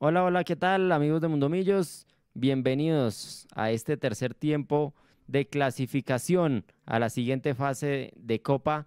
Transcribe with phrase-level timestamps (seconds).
[0.00, 2.06] Hola, hola, ¿qué tal amigos de Mundomillos?
[2.32, 4.94] Bienvenidos a este tercer tiempo
[5.26, 8.86] de clasificación a la siguiente fase de Copa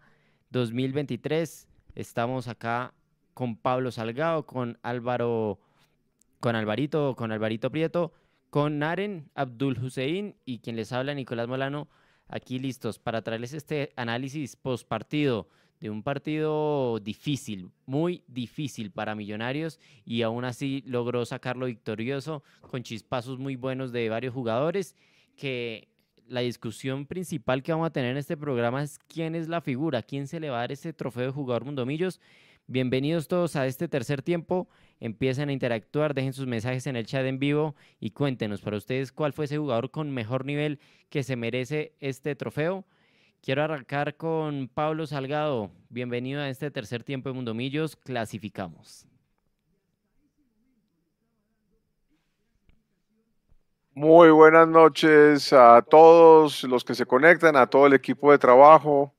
[0.51, 1.67] 2023.
[1.95, 2.93] Estamos acá
[3.33, 5.59] con Pablo Salgado, con Álvaro,
[6.39, 8.13] con Alvarito, con Alvarito Prieto,
[8.49, 11.89] con Naren Abdul Hussein y quien les habla Nicolás Molano,
[12.29, 15.49] aquí listos para traerles este análisis post partido
[15.81, 22.83] de un partido difícil, muy difícil para Millonarios y aún así logró sacarlo victorioso con
[22.83, 24.95] chispazos muy buenos de varios jugadores
[25.35, 25.89] que
[26.27, 30.03] la discusión principal que vamos a tener en este programa es quién es la figura,
[30.03, 32.21] quién se le va a dar ese trofeo de jugador Mundomillos.
[32.67, 34.69] Bienvenidos todos a este tercer tiempo.
[34.99, 39.11] Empiecen a interactuar, dejen sus mensajes en el chat en vivo y cuéntenos para ustedes
[39.11, 42.85] cuál fue ese jugador con mejor nivel que se merece este trofeo.
[43.43, 45.71] Quiero arrancar con Pablo Salgado.
[45.89, 47.95] Bienvenido a este tercer tiempo de Mundomillos.
[47.95, 49.07] Clasificamos.
[53.95, 59.11] Muy buenas noches a todos los que se conectan, a todo el equipo de trabajo,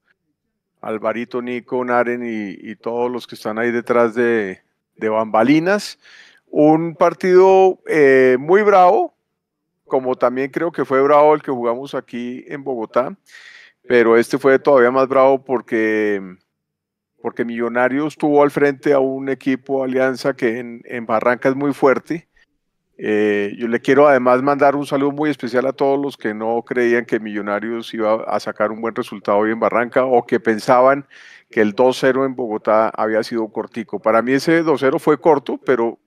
[0.80, 4.62] Alvarito, Nico, Naren y, todos los que están ahí detrás de,
[5.00, 5.98] bambalinas.
[6.46, 9.16] Un partido eh, muy bravo,
[9.84, 13.16] como también creo que fue bravo el que jugamos aquí en Bogotá
[13.86, 16.20] pero este fue todavía más bravo porque,
[17.20, 22.28] porque Millonarios tuvo al frente a un equipo Alianza que en, Barranca es muy fuerte.
[22.98, 26.62] Eh, yo le quiero además mandar un saludo muy especial a todos los que no
[26.62, 31.06] creían que Millonarios iba a sacar un buen resultado hoy en Barranca o que pensaban
[31.50, 34.00] que el 2-0 en Bogotá había sido cortico.
[34.00, 35.98] Para mí ese 2-0 fue corto, pero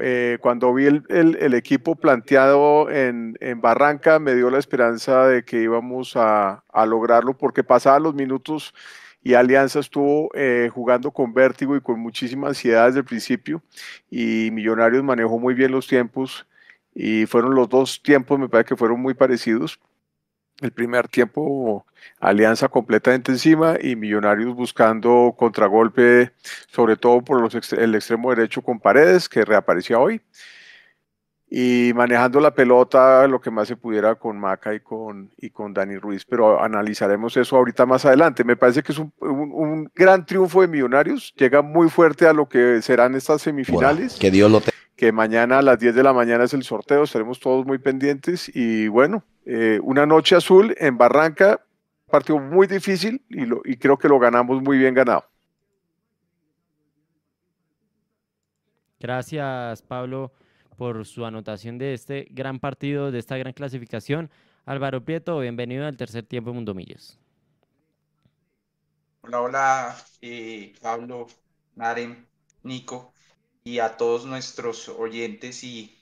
[0.00, 6.12] eh, cuando vi el, equipo planteado en, Barranca, me dio la esperanza de que íbamos
[6.16, 8.74] a, lograrlo porque pasaban los minutos
[9.22, 13.62] y Alianza estuvo eh, jugando con vértigo y con muchísima ansiedad desde el principio
[14.10, 16.46] y Millonarios manejó muy bien los tiempos
[16.94, 19.80] y fueron los dos tiempos, me parece que fueron muy parecidos
[20.60, 21.86] el primer tiempo
[22.20, 26.32] Alianza completamente encima y Millonarios buscando contragolpe,
[26.70, 30.20] sobre todo por los el extremo derecho con Paredes, que reaparecía hoy,
[31.50, 35.72] y manejando la pelota lo que más se pudiera con Maca y con, y con
[35.72, 38.44] Dani Ruiz, pero analizaremos eso ahorita más adelante.
[38.44, 42.82] Me parece que es un, gran triunfo de Millonarios, llega muy fuerte a lo que
[42.82, 44.16] serán estas semifinales.
[44.16, 47.04] que Dios lo tenga que mañana a las 10 de la mañana es el sorteo,
[47.04, 51.64] estaremos todos muy pendientes y bueno, eh, una noche azul en Barranca,
[52.10, 55.24] partido muy difícil y, lo, y creo que lo ganamos muy bien ganado.
[58.98, 60.32] Gracias Pablo
[60.76, 64.28] por su anotación de este gran partido, de esta gran clasificación.
[64.66, 67.20] Álvaro Prieto, bienvenido al tercer tiempo de Mundo Millos.
[69.20, 71.28] Hola, hola, eh, Pablo,
[71.76, 72.26] Naren,
[72.64, 73.12] Nico
[73.68, 75.94] y a todos nuestros oyentes y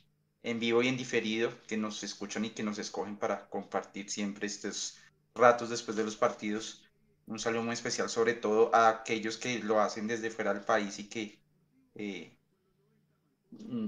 [0.44, 4.46] en vivo y en diferido que nos escuchan y que nos escogen para compartir siempre
[4.46, 4.98] estos
[5.34, 6.84] ratos después de los partidos.
[7.26, 10.98] Un saludo muy especial sobre todo a aquellos que lo hacen desde fuera del país
[11.00, 11.40] y que
[11.96, 12.38] eh,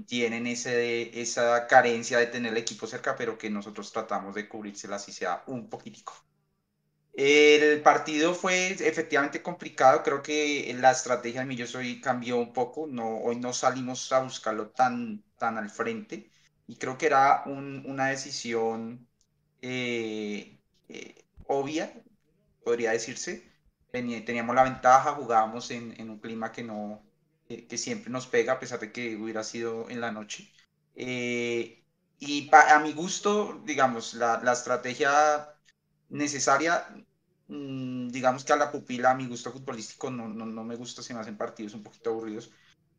[0.06, 4.96] tienen ese, esa carencia de tener el equipo cerca, pero que nosotros tratamos de cubrírsela
[4.96, 6.14] así sea un poquitico.
[7.20, 12.86] El partido fue efectivamente complicado, creo que la estrategia de Millos hoy cambió un poco,
[12.86, 16.30] no, hoy no salimos a buscarlo tan, tan al frente
[16.68, 19.08] y creo que era una decisión
[19.62, 21.92] eh, eh, obvia,
[22.64, 23.50] podría decirse.
[23.90, 27.02] Teníamos la ventaja, jugábamos en, un clima que, no,
[27.48, 30.52] que siempre nos pega, a pesar de que hubiera sido en la noche.
[30.94, 31.82] Eh,
[32.20, 35.48] y a mi gusto, digamos, la, la estrategia
[36.10, 36.86] necesaria
[37.48, 41.14] digamos que a la pupila, a mi gusto futbolístico, no, no, no me gusta si
[41.14, 42.52] me hacen partidos un poquito aburridos,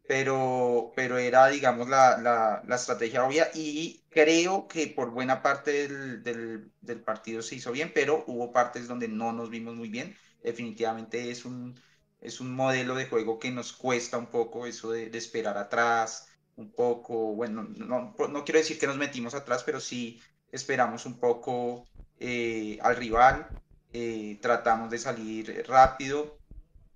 [0.07, 5.87] pero, pero era, digamos, la, la, la estrategia obvia y creo que por buena parte
[5.87, 9.89] del, del, del, partido se hizo bien, pero hubo partes donde no nos vimos muy
[9.89, 10.15] bien.
[10.41, 11.79] Definitivamente es un,
[12.21, 16.27] es un modelo de juego que nos cuesta un poco eso de, de esperar atrás,
[16.55, 20.19] un poco, bueno, no, no, quiero decir que nos metimos atrás, pero sí
[20.51, 21.85] esperamos un poco
[22.17, 23.47] eh, al rival
[23.93, 26.37] eh, tratamos de salir rápido,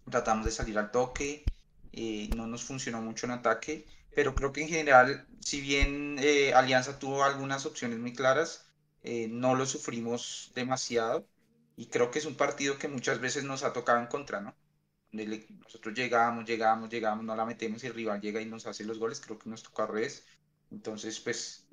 [0.09, 1.43] tratamos de salir al toque,
[1.91, 3.85] eh, no nos funcionó mucho en ataque,
[4.15, 8.69] pero creo que en general, si bien eh, Alianza tuvo algunas opciones muy claras,
[9.29, 11.27] no lo sufrimos demasiado
[11.75, 14.55] y creo que es un partido que muchas veces nos ha tocado en contra, ¿no?
[15.11, 18.97] nosotros llegamos, llegamos, llegamos, no la metemos y el rival llega y nos hace los
[18.99, 20.25] goles, creo que nos toca al revés.
[20.71, 21.67] Entonces, pues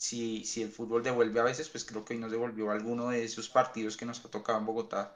[0.00, 3.22] si, si el fútbol devuelve a veces, pues creo que hoy nos devolvió alguno de
[3.22, 5.14] esos partidos que nos ha tocado en Bogotá,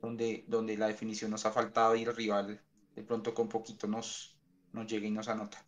[0.00, 2.58] donde, donde la definición nos ha faltado y el rival
[2.96, 4.34] de pronto con poquito nos,
[4.72, 5.62] nos llega y nos anota.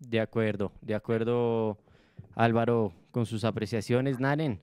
[0.00, 1.78] De acuerdo, de acuerdo
[2.34, 4.18] Álvaro con sus apreciaciones.
[4.18, 4.60] Naren,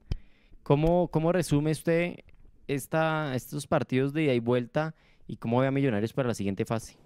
[0.61, 2.15] ¿cómo, cómo resume usted
[2.67, 4.93] esta, estos partidos de ida y vuelta
[5.25, 6.97] y cómo ve a Millonarios para la siguiente fase?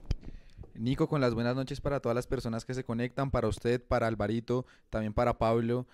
[0.76, 4.08] Nico, con las buenas noches para todas las personas que se conectan, para usted, para
[4.08, 5.88] Alvarito, también para Pablo.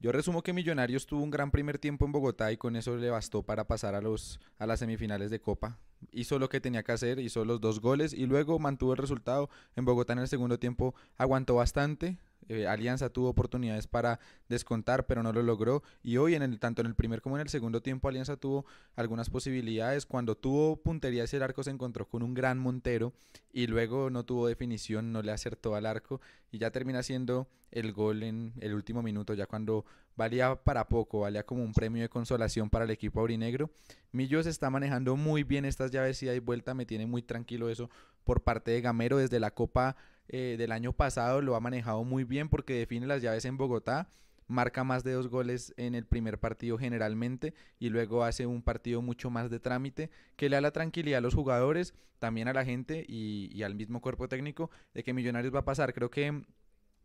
[0.00, 3.08] Yo resumo que Millonarios tuvo un gran primer tiempo en Bogotá y con eso le
[3.08, 5.78] bastó para pasar a, los, a las semifinales de Copa.
[6.12, 9.48] Hizo lo que tenía que hacer, hizo los dos goles y luego mantuvo el resultado.
[9.76, 12.18] En Bogotá en el segundo tiempo aguantó bastante,
[12.48, 15.82] eh, Alianza tuvo oportunidades para descontar, pero no lo logró.
[16.02, 18.66] Y hoy, en el, tanto en el primer como en el segundo tiempo, Alianza tuvo
[18.96, 20.06] algunas posibilidades.
[20.06, 23.12] Cuando tuvo puntería hacia el arco, se encontró con un gran Montero
[23.52, 26.20] y luego no tuvo definición, no le acertó al arco
[26.50, 29.84] y ya termina siendo el gol en el último minuto, ya cuando
[30.16, 33.70] valía para poco, valía como un premio de consolación para el equipo aurinegro.
[34.12, 37.90] Millos está manejando muy bien estas llaves y hay vuelta, me tiene muy tranquilo eso
[38.22, 39.96] por parte de Gamero desde la Copa
[40.28, 44.08] eh, del año pasado lo ha manejado muy bien porque define las llaves en Bogotá,
[44.46, 49.02] marca más de dos goles en el primer partido generalmente y luego hace un partido
[49.02, 52.64] mucho más de trámite que le da la tranquilidad a los jugadores, también a la
[52.64, 55.92] gente y, y al mismo cuerpo técnico de que Millonarios va a pasar.
[55.94, 56.42] Creo que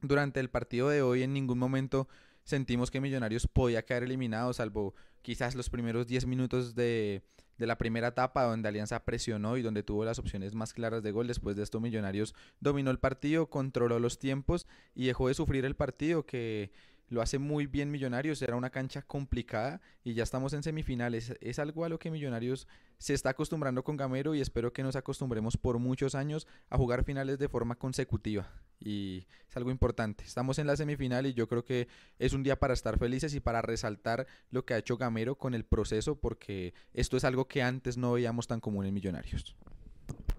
[0.01, 2.07] durante el partido de hoy en ningún momento
[2.43, 7.23] sentimos que Millonarios podía quedar eliminado, salvo quizás los primeros 10 minutos de,
[7.59, 11.11] de la primera etapa donde Alianza presionó y donde tuvo las opciones más claras de
[11.11, 11.27] gol.
[11.27, 14.65] Después de esto Millonarios dominó el partido, controló los tiempos
[14.95, 16.71] y dejó de sufrir el partido que
[17.09, 21.33] lo hace muy bien Millonarios, era una cancha complicada y ya estamos en semifinales.
[21.41, 22.67] Es algo a lo que Millonarios
[22.97, 27.03] se está acostumbrando con Gamero y espero que nos acostumbremos por muchos años a jugar
[27.03, 28.51] finales de forma consecutiva.
[28.79, 30.23] Y es algo importante.
[30.23, 31.87] Estamos en la semifinal y yo creo que
[32.19, 35.53] es un día para estar felices y para resaltar lo que ha hecho Gamero con
[35.53, 39.55] el proceso porque esto es algo que antes no veíamos tan común en Millonarios.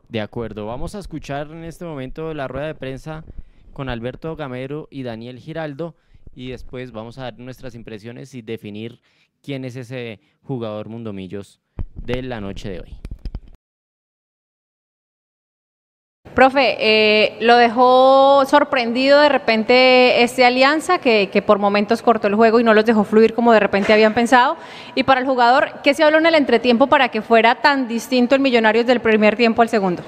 [0.09, 3.25] De acuerdo, vamos a escuchar en este momento la rueda de prensa
[3.73, 5.97] con Alberto Gamero y Daniel Giraldo
[6.35, 9.01] y después vamos a dar nuestras impresiones y definir
[9.43, 11.61] quién es ese jugador Mundomillos
[11.95, 12.97] de la noche de hoy.
[16.35, 22.37] Profe, eh, ¿lo dejó sorprendido de repente este alianza que, que, por momentos cortó el
[22.37, 24.57] juego y no los dejó fluir como de repente habían pensado?
[24.95, 28.37] Y para el jugador, ¿qué se habló en el entretiempo para que fuera tan distinto
[28.37, 30.03] el Millonarios del primer tiempo al segundo?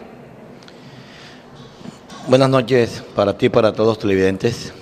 [2.29, 4.73] Buenas noches para ti y para todos los televidentes.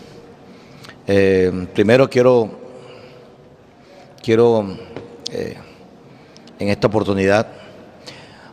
[1.07, 2.51] Eh, primero quiero,
[4.23, 4.77] quiero
[5.33, 5.57] eh,
[6.59, 7.49] en esta oportunidad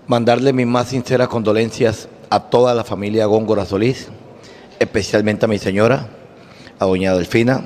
[0.07, 4.07] mandarle mis más sinceras condolencias a toda la familia Góngora Solís,
[4.79, 6.07] especialmente a mi señora,
[6.79, 7.63] a doña Delfina,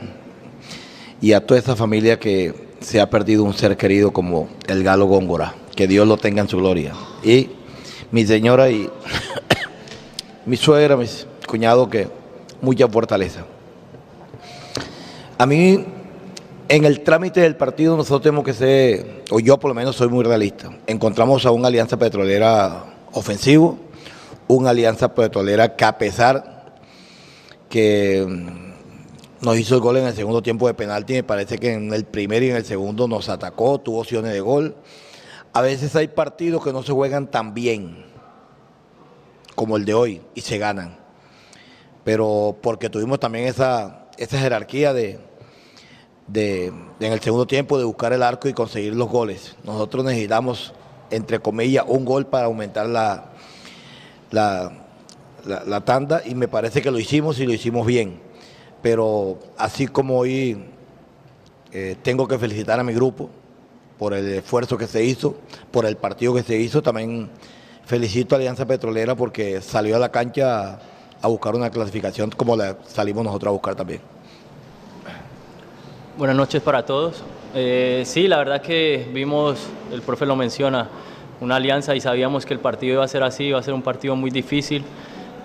[1.21, 5.05] y a toda esa familia que se ha perdido un ser querido como el galo
[5.05, 5.55] Góngora.
[5.75, 6.93] Que Dios lo tenga en su gloria.
[7.23, 7.49] Y
[8.11, 8.89] mi señora y
[10.45, 12.07] mi suegra, mis cuñados, que
[12.61, 13.45] mucha fortaleza.
[15.41, 15.83] A mí,
[16.69, 20.07] en el trámite del partido, nosotros tenemos que ser, o yo por lo menos soy
[20.07, 20.69] muy realista.
[20.85, 22.83] Encontramos a una alianza petrolera
[23.13, 23.79] ofensivo,
[24.47, 26.75] una alianza petrolera que a pesar
[27.71, 28.23] que
[29.41, 32.05] nos hizo el gol en el segundo tiempo de penalti, me parece que en el
[32.05, 34.75] primer y en el segundo nos atacó, tuvo opciones de gol.
[35.53, 38.05] A veces hay partidos que no se juegan tan bien
[39.55, 41.00] como el de hoy y se ganan.
[42.03, 45.30] Pero porque tuvimos también esa, esa jerarquía de,
[46.31, 49.55] de, en el segundo tiempo de buscar el arco y conseguir los goles.
[49.63, 50.73] Nosotros necesitamos,
[51.09, 53.31] entre comillas, un gol para aumentar la,
[54.31, 54.71] la,
[55.45, 58.19] la, tanda y me parece que lo hicimos y lo hicimos bien.
[58.81, 60.63] Pero así como hoy
[61.71, 63.29] eh, tengo que felicitar a mi grupo
[64.00, 65.35] por el esfuerzo que se hizo,
[65.69, 67.29] por el partido que se hizo, también
[67.85, 70.79] felicito a Alianza Petrolera porque salió a la cancha
[71.21, 74.01] a buscar una clasificación como la salimos nosotros a buscar también.
[76.18, 77.24] Buenas noches para todos.
[77.56, 80.89] Eh, sí, la verdad que vimos, el profe lo menciona,
[81.39, 83.82] una alianza y sabíamos que el partido iba a ser así, iba a ser un
[83.82, 84.84] partido muy difícil.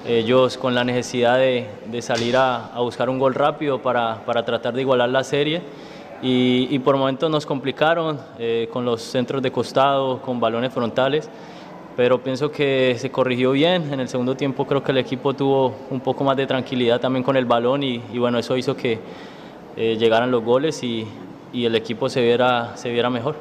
[0.04, 1.68] Ellos con la necesidad de,
[2.02, 5.62] salir a, buscar un gol rápido para, tratar de igualar la serie
[6.20, 11.30] y, por momentos nos complicaron eh, con los centros de costado, con balones frontales,
[11.96, 13.92] pero pienso que se corrigió bien.
[13.92, 17.22] En el segundo tiempo creo que el equipo tuvo un poco más de tranquilidad también
[17.22, 18.98] con el balón y bueno, eso hizo que
[19.76, 21.06] eh, llegaran los goles y,
[21.52, 23.36] y, el equipo se viera, se viera mejor.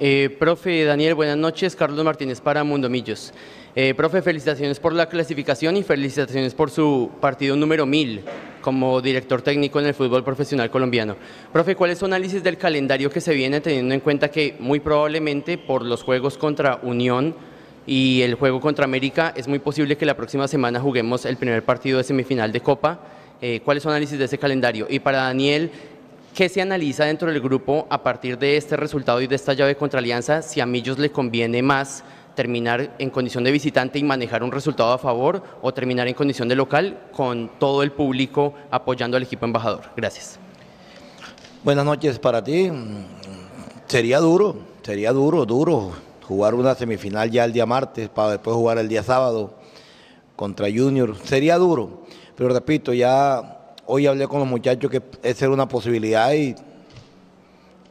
[0.00, 1.76] Eh, profe Daniel, buenas noches.
[1.76, 3.32] Carlos Martínez para Mundo Millos.
[3.76, 8.22] Eh, profe, felicitaciones por la clasificación y felicitaciones por su partido número 1000
[8.60, 11.16] como director técnico en el fútbol profesional colombiano.
[11.52, 14.78] Profe, ¿cuál es su análisis del calendario que se viene teniendo en cuenta que muy
[14.78, 17.34] probablemente por los juegos contra Unión
[17.86, 21.62] y el juego contra América, es muy posible que la próxima semana juguemos el primer
[21.64, 23.00] partido de semifinal de Copa.
[23.40, 24.86] Eh, ¿Cuál es su análisis de ese calendario?
[24.88, 25.70] Y para Daniel,
[26.34, 29.76] ¿qué se analiza dentro del grupo a partir de este resultado y de esta llave
[29.76, 30.42] contra Alianza?
[30.42, 34.92] Si a Millos le conviene más terminar en condición de visitante y manejar un resultado
[34.92, 39.44] a favor o terminar en condición de local con todo el público apoyando al equipo
[39.44, 39.82] embajador.
[39.96, 40.38] Gracias.
[41.62, 42.70] Buenas noches para ti.
[43.86, 45.92] Sería duro, sería duro, duro
[46.26, 49.54] jugar una semifinal ya el día martes para después jugar el día sábado
[50.36, 51.16] contra Junior.
[51.24, 52.03] Sería duro,
[52.36, 56.54] pero repito, ya hoy hablé con los muchachos que esa era una posibilidad y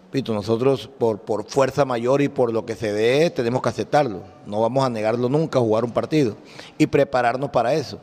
[0.05, 4.21] repito, nosotros por, por fuerza mayor y por lo que se dé tenemos que aceptarlo.
[4.45, 6.35] No vamos a negarlo nunca, jugar un partido
[6.77, 7.99] y prepararnos para eso.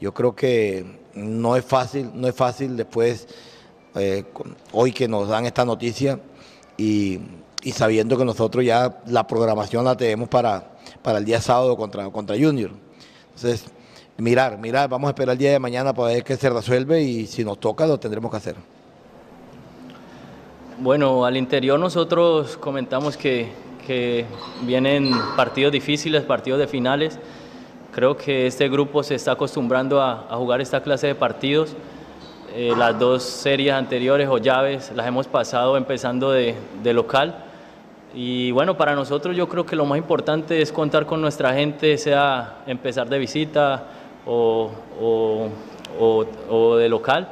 [0.00, 3.28] Yo creo que no es fácil, no es fácil después,
[3.96, 4.24] eh,
[4.72, 6.20] hoy que nos dan esta noticia
[6.78, 7.20] y,
[7.62, 10.70] y, sabiendo que nosotros ya la programación la tenemos para,
[11.02, 12.70] para el día sábado contra, contra Junior.
[13.34, 13.66] Entonces,
[14.20, 17.26] mirar, mirar, vamos a esperar el día de mañana para ver qué se resuelve y
[17.26, 18.56] si nos toca lo tendremos que hacer.
[20.78, 23.52] Bueno, al interior nosotros comentamos que,
[23.86, 24.24] que
[24.62, 27.18] vienen partidos difíciles, partidos de finales.
[27.92, 31.76] Creo que este grupo se está acostumbrando a, jugar esta clase de partidos.
[32.54, 37.44] Eh, las dos series anteriores o llaves las hemos pasado empezando de, de, local.
[38.14, 41.96] Y bueno, para nosotros yo creo que lo más importante es contar con nuestra gente,
[41.98, 43.99] sea empezar de visita
[44.30, 44.70] o,
[45.00, 45.48] o,
[45.98, 47.28] o, o de local.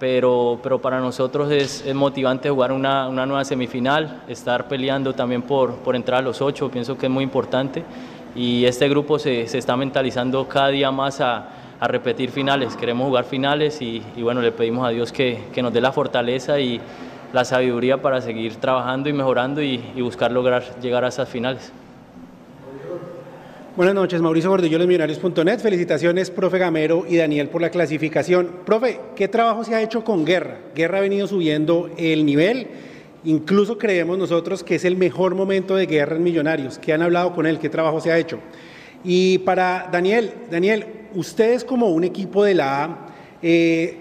[0.00, 5.42] Pero, pero, para nosotros es, es motivante jugar una, una, nueva semifinal, estar peleando también
[5.42, 7.84] por, por entrar a los ocho, pienso que es muy importante
[8.34, 11.48] y este grupo se, se está mentalizando cada día más a,
[11.78, 15.62] a repetir finales, queremos jugar finales y, y, bueno, le pedimos a Dios que, que,
[15.62, 16.80] nos dé la fortaleza y
[17.32, 21.72] la sabiduría para seguir trabajando y mejorando y, y buscar lograr llegar a esas finales.
[23.76, 25.58] Buenas noches, Mauricio Gordillo, los millonarios.net.
[25.58, 28.60] Felicitaciones, profe Gamero y Daniel, por la clasificación.
[28.64, 30.60] Profe, ¿qué trabajo se ha hecho con Guerra?
[30.76, 32.68] Guerra ha venido subiendo el nivel.
[33.24, 36.78] Incluso creemos nosotros que es el mejor momento de Guerra en Millonarios.
[36.78, 37.58] ¿Qué han hablado con él?
[37.58, 38.38] ¿Qué trabajo se ha hecho?
[39.02, 43.06] Y para Daniel, Daniel, ustedes como un equipo de la A,
[43.42, 43.98] eh,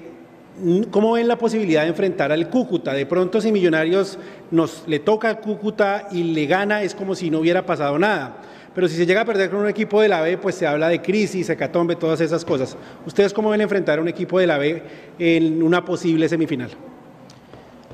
[0.92, 2.94] ¿cómo ven la posibilidad de enfrentar al Cúcuta?
[2.94, 4.20] De pronto si Millonarios
[4.52, 8.38] nos le toca al Cúcuta y le gana, es como si no hubiera pasado nada.
[8.74, 10.90] Pero si se llega a perder con un equipo de la B, pues se habla
[10.90, 12.76] de crisis, hecatombe, todas esas cosas.
[13.06, 14.82] ¿Ustedes cómo ven enfrentar a un equipo de la B
[15.20, 16.72] en una posible semifinal?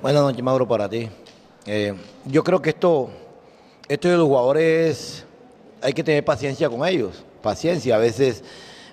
[0.02, 1.10] Buenas noches, Mauro, para ti.
[1.66, 1.94] Eh,
[2.26, 3.10] yo creo que esto,
[3.90, 5.26] esto de los jugadores,
[5.82, 7.26] hay que tener paciencia con ellos.
[7.42, 8.44] Paciencia, a veces,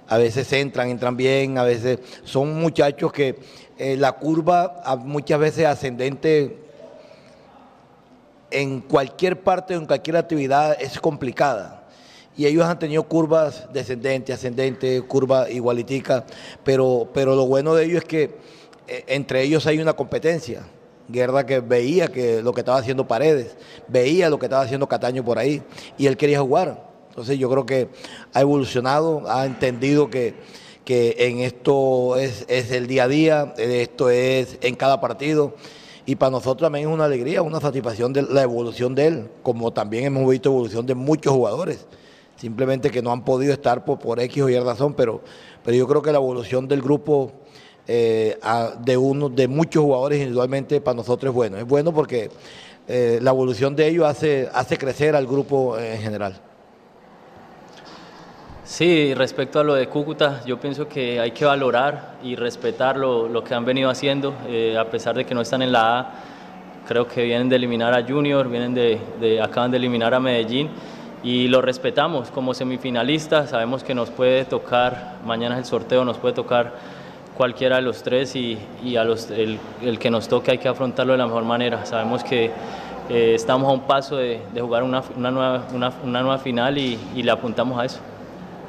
[0.08, 3.38] a veces entran, entran bien, a veces son muchachos que
[3.78, 6.56] eh, la curva muchas veces ascendente
[8.50, 11.75] en cualquier parte, en cualquier actividad es complicada.
[12.36, 16.24] Y ellos han tenido curvas descendentes, ascendentes, curvas igualiticas,
[16.64, 18.22] pero, pero lo bueno de ellos es que
[18.88, 20.66] eh, entre ellos hay una competencia.
[21.08, 23.56] Guerra que veía que lo que estaba haciendo Paredes,
[23.88, 25.62] veía lo que estaba haciendo Cataño por ahí,
[25.96, 26.84] y él quería jugar.
[27.10, 27.88] Entonces yo creo que
[28.34, 30.34] ha evolucionado, ha entendido que,
[30.84, 35.54] que en esto es, es el día a día, esto es en cada partido
[36.06, 39.72] y para nosotros también es una alegría, una satisfacción de la evolución de él, como
[39.72, 41.84] también hemos visto evolución de muchos jugadores,
[42.36, 45.22] simplemente que no han podido estar por, por X o Y razón, pero,
[45.64, 47.32] pero yo creo que la evolución del grupo
[47.88, 48.38] eh,
[48.80, 52.30] de, uno, de muchos jugadores individualmente para nosotros es bueno, es bueno porque
[52.88, 56.40] eh, la evolución de ellos hace, hace crecer al grupo en general.
[58.64, 63.28] Sí, respecto a lo de Cúcuta, yo pienso que hay que valorar y respetar lo,
[63.28, 66.14] lo que han venido haciendo, eh, a pesar de que no están en la A.
[66.88, 70.70] Creo que vienen de eliminar a Junior, vienen de, de, acaban de eliminar a Medellín
[71.22, 73.50] y lo respetamos como semifinalistas.
[73.50, 76.74] Sabemos que nos puede tocar, mañana es el sorteo, nos puede tocar
[77.36, 80.68] cualquiera de los tres y, y a los, el, el, que nos toque hay que
[80.68, 81.84] afrontarlo de la mejor manera.
[81.84, 82.50] Sabemos que
[83.08, 86.98] eh, estamos a un paso de, jugar una, una, nueva, una, una nueva final y,
[87.14, 88.00] y le apuntamos a eso.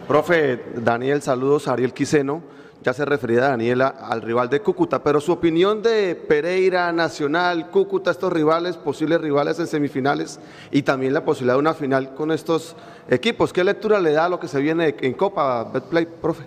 [0.07, 2.41] Profe Daniel, saludos a Ariel Quiseno.
[2.83, 8.11] Ya se refería Daniela al rival de Cúcuta, pero su opinión de Pereira, Nacional, Cúcuta,
[8.11, 10.39] estos rivales, posibles rivales en semifinales
[10.71, 12.75] y también la posibilidad de una final con estos
[13.09, 13.51] equipos.
[13.51, 16.43] ¿Qué lectura le da a lo que se viene en Copa Betplay, profe?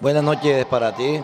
[0.00, 1.20] Buenas noches para ti.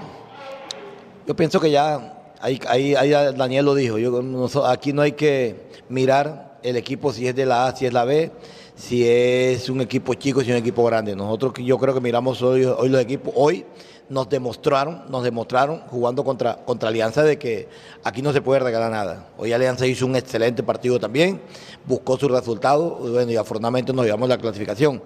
[1.26, 4.22] Yo pienso que ya, ahí, ahí, ahí Daniel lo dijo, yo,
[4.66, 8.04] aquí no hay que mirar el equipo si es de la A, si es la
[8.04, 8.30] B
[8.74, 11.14] si es un equipo chico, si es un equipo grande.
[11.14, 13.64] Nosotros yo creo que miramos hoy, hoy los equipos, hoy
[14.12, 17.66] nos demostraron, nos demostraron jugando contra, contra Alianza de que
[18.04, 19.28] aquí no se puede regalar nada.
[19.38, 21.40] Hoy Alianza hizo un excelente partido también,
[21.87, 25.02] buscó su resultado, y bueno, y afortunadamente nos llevamos la clasificación.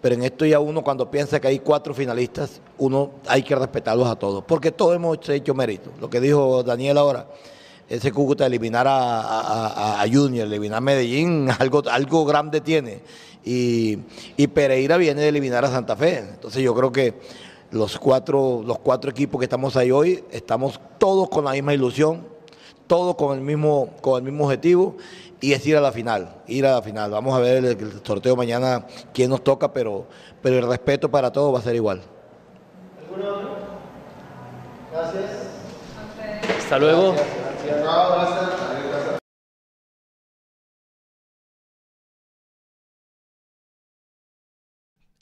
[0.00, 4.08] Pero en esto ya uno cuando piensa que hay cuatro finalistas, uno hay que respetarlos
[4.08, 5.92] a todos, porque todos hemos hecho mérito.
[6.00, 7.28] Lo que dijo Daniel ahora,
[7.88, 13.02] ese Cúcuta eliminar a, Junior, eliminar a Medellín, algo, algo grande tiene.
[13.44, 13.98] Y,
[14.36, 16.18] y Pereira viene de eliminar a Santa Fe.
[16.18, 17.14] Entonces yo creo que
[17.70, 22.26] los cuatro, los cuatro equipos que estamos ahí hoy, estamos todos con la misma ilusión,
[22.86, 24.96] todos con el mismo, con el mismo objetivo
[25.40, 27.10] y es ir a la final, ir a la final.
[27.10, 30.06] Vamos a ver el, sorteo mañana quién nos toca, pero,
[30.42, 32.02] pero el respeto para todos va a ser igual.
[34.90, 35.24] Gracias.
[36.58, 37.14] Hasta luego.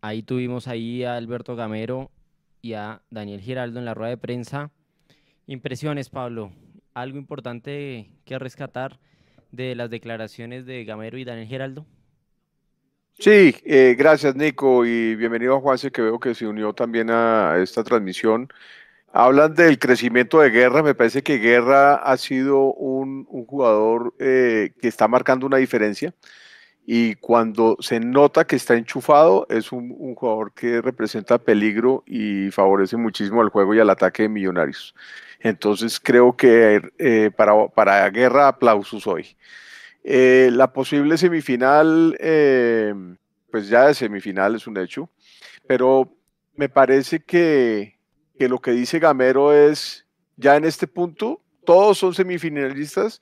[0.01, 2.11] Ahí tuvimos ahí a Alberto Gamero
[2.67, 4.73] y a Daniel Giraldo en la rueda de prensa.
[5.47, 6.51] Impresiones, Pablo.
[6.95, 8.99] Algo importante que rescatar
[9.53, 11.87] de las declaraciones de Gamero y Daniel Giraldo.
[13.19, 17.57] Sí, eh, gracias Nico y bienvenido a Juanse que veo que se unió también a
[17.63, 18.49] esta transmisión.
[19.13, 24.89] Hablan del crecimiento de Guerra, me parece que Guerra ha sido un, jugador eh, que
[24.89, 26.13] está marcando una diferencia
[26.89, 32.97] y cuando se nota que está enchufado, es un, jugador que representa peligro y favorece
[32.97, 34.95] muchísimo al juego y al ataque de Millonarios.
[35.41, 39.37] Entonces creo que eh, para, para Guerra aplausos hoy.
[40.05, 42.95] Eh, la posible semifinal, eh,
[43.51, 45.11] pues ya de semifinal es un hecho,
[45.67, 46.17] pero
[46.55, 47.99] me parece que,
[48.39, 53.21] que lo que dice Gamero es, ya en este punto, todos son semifinalistas,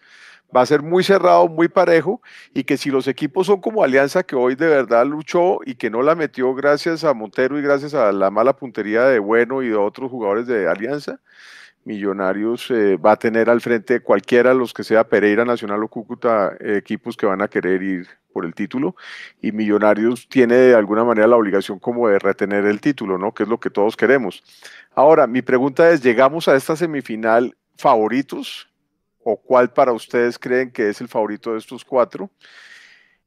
[0.54, 2.20] va a ser muy cerrado, muy parejo
[2.52, 5.90] y que si los equipos son como Alianza que hoy de verdad luchó y que
[5.90, 9.68] no la metió gracias a Montero y gracias a la mala puntería de Bueno y
[9.68, 11.20] de otros jugadores de Alianza,
[11.84, 16.56] Millonarios eh, va a tener al frente cualquiera los que sea Pereira, Nacional o Cúcuta,
[16.60, 18.96] eh, equipos que van a querer ir por el título
[19.42, 23.32] y Millonarios tiene de alguna manera la obligación como de retener el título, ¿no?
[23.34, 24.42] Que es lo que todos queremos.
[24.94, 28.68] Ahora, mi pregunta es, ¿llegamos a esta semifinal favoritos?
[29.24, 32.30] O cuál para ustedes creen que es el favorito de estos cuatro.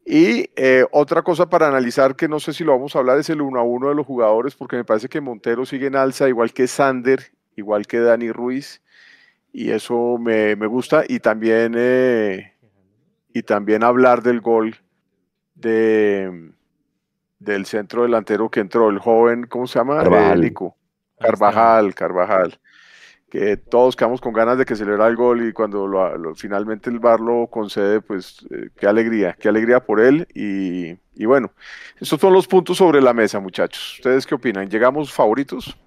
[0.06, 3.30] Y eh, otra cosa para analizar, que no sé si lo vamos a hablar, es
[3.30, 6.30] el uno a uno de los jugadores, porque me parece que Montero sigue en alza,
[6.30, 8.82] igual que Sander, igual que Dani Ruiz,
[9.52, 11.04] y eso me, gusta.
[11.06, 12.54] Y también, eh,
[13.34, 14.78] y también hablar del gol
[15.56, 16.52] de,
[17.40, 19.98] del centro delantero que entró, el joven, ¿cómo se llama?
[20.04, 20.54] Carvajal.
[21.20, 22.60] Carvajal, Carvajal
[23.30, 27.00] que todos quedamos con ganas de que celebrara el gol y cuando lo, finalmente el
[27.00, 31.52] VAR lo concede, pues eh, qué alegría, qué alegría por él y, bueno,
[32.00, 33.96] estos son los puntos sobre la mesa muchachos.
[33.98, 34.70] ¿Ustedes qué opinan?
[34.70, 35.78] ¿Llegamos favoritos?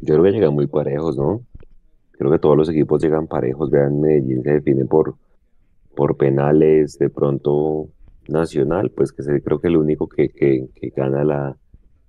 [0.00, 1.40] Yo creo que llegan muy parejos, ¿no?
[2.12, 5.14] Creo que todos los equipos llegan parejos, vean, Medellín se define por,
[5.94, 7.88] por penales, de pronto
[8.28, 11.56] Nacional, pues que se, creo que el único que, que, que gana la,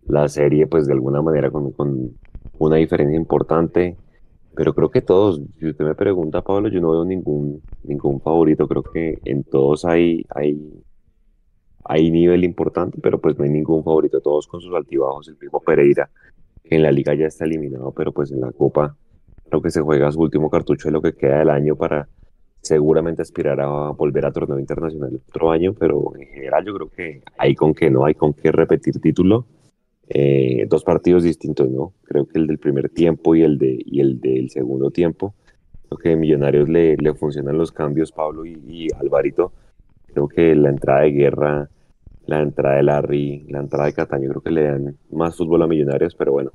[0.07, 2.11] la, serie, pues de alguna manera con, con
[2.57, 3.95] una diferencia importante
[4.57, 8.67] pero creo que todos, si usted me pregunta, Pablo, yo no veo ningún, ningún favorito.
[8.67, 10.83] Creo que en todos hay, hay,
[11.85, 14.19] hay nivel importante, pero pues no hay ningún favorito.
[14.19, 15.27] Todos con sus altibajos.
[15.27, 16.09] El mismo Pereira,
[16.63, 18.97] que en la liga ya está eliminado, pero pues en la Copa
[19.47, 22.09] creo que se juega su último cartucho de lo que queda del año para
[22.59, 27.21] seguramente aspirar a volver a torneo internacional otro año, pero en general yo creo que
[27.37, 29.45] hay con que no, hay con qué repetir título
[30.09, 31.93] eh, dos partidos distintos, ¿no?
[32.03, 35.33] Creo que el del primer tiempo y el, de, y el del segundo tiempo.
[35.87, 39.51] Creo que Millonarios le, le funcionan los cambios, Pablo y, Alvarito.
[40.07, 41.69] Creo que la entrada de Guerra,
[42.25, 45.67] la entrada de Larry, la entrada de Cataño, creo que le dan más fútbol a
[45.67, 46.51] Millonarios, pero bueno,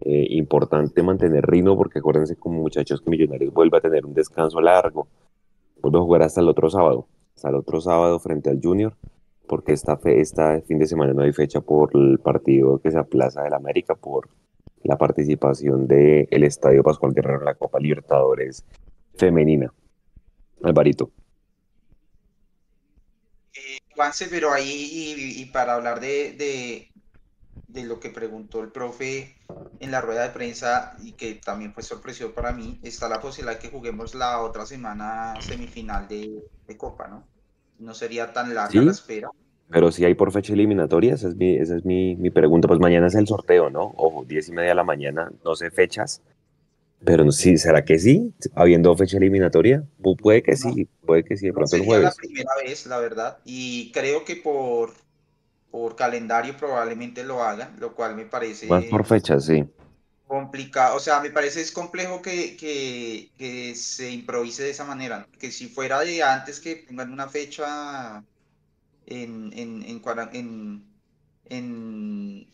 [0.00, 4.60] eh, importante mantener ritmo porque acuérdense como muchachos que Millonarios vuelve a tener un descanso
[4.60, 5.06] largo.
[5.80, 8.94] Vuelve a jugar hasta el otro sábado, hasta el otro sábado frente al Junior
[9.46, 12.98] porque esta, fe, esta fin de semana no hay fecha por el partido que se
[12.98, 14.28] aplaza del América por
[14.82, 18.64] la participación del el Estadio Pascual Guerrero en la Copa Libertadores
[19.16, 19.72] femenina.
[20.62, 21.10] Alvarito.
[23.54, 26.90] Eh, Juanse, pero ahí, y, para hablar de, de,
[27.68, 29.36] de, lo que preguntó el profe
[29.80, 33.58] en la rueda de prensa y que también fue sorpresivo para mí, está la posibilidad
[33.58, 37.35] de que juguemos la otra semana semifinal de, de Copa, ¿no?
[37.78, 39.30] No sería tan larga la espera.
[39.68, 42.68] Pero si hay por fecha eliminatoria, esa es, mi, esa es mi, pregunta.
[42.68, 43.94] Pues mañana es el sorteo, ¿no?
[43.96, 46.22] Ojo, diez y media de la mañana, no sé fechas.
[47.04, 48.32] Pero sí, ¿será que sí?
[48.54, 49.84] Habiendo fecha eliminatoria,
[50.22, 52.04] puede que sí, puede que sí, de pronto el jueves.
[52.04, 54.92] la primera vez, la verdad, y creo que por,
[55.70, 58.66] por calendario probablemente lo hagan, lo cual me parece...
[58.66, 59.66] Más por fecha, sí.
[60.26, 65.28] Complicado, o sea, me parece es complejo que, que, que se improvise de esa manera,
[65.38, 68.24] que si fuera de antes que pongan una fecha
[69.06, 69.84] en, en,
[71.44, 72.52] en,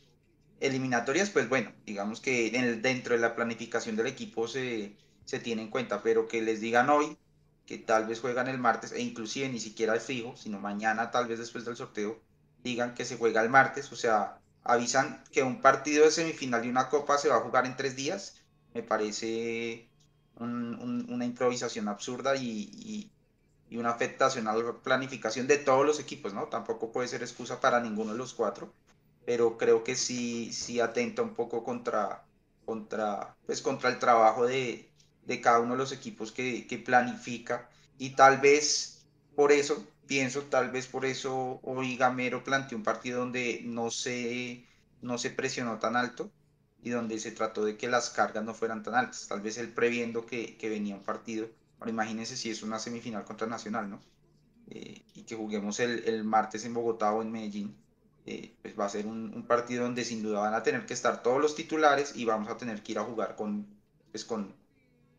[0.61, 5.41] eliminatorias, pues bueno, digamos que en el- dentro de la planificación del equipo se, se
[5.41, 7.19] tiene en cuenta, pero que les digan hoy
[7.67, 11.29] que tal vez juegan el martes, e inclusive ni siquiera es fijo, sino mañana, tal
[11.29, 12.23] vez después del sorteo,
[12.59, 16.68] digan que se juega el martes, o sea, avisan que un partido de semifinal y
[16.70, 18.37] una copa se va a jugar en tres días,
[18.75, 19.90] me parece
[20.37, 23.12] un- un- una improvisación absurda y, y-
[23.68, 26.48] y una afectación a la planificación de todos los equipos, ¿no?
[26.48, 28.75] Tampoco puede ser excusa para ninguno de los cuatro,
[29.25, 32.29] pero creo que sí, sí atenta un poco contra,
[32.64, 37.70] contra, pues contra el trabajo de, de cada uno de los equipos que, que planifica
[37.98, 39.02] y tal vez
[39.35, 44.66] por eso, pienso, tal vez por eso hoy Gamero planteó un partido donde no se,
[45.01, 46.33] no se presionó tan alto
[46.83, 49.29] y donde se trató de que las cargas no fueran tan altas.
[49.29, 51.49] Tal vez él previendo que, que venía un partido.
[51.79, 54.05] Ahora imagínense si es una semifinal contra Nacional, ¿no?
[54.66, 57.77] Eh, y que juguemos el, el martes en Bogotá o en Medellín.
[58.27, 61.23] eh, pues va a ser un, partido donde sin duda van a tener que estar
[61.23, 63.66] todos los titulares y vamos a tener que ir a jugar con,
[64.11, 64.55] pues con,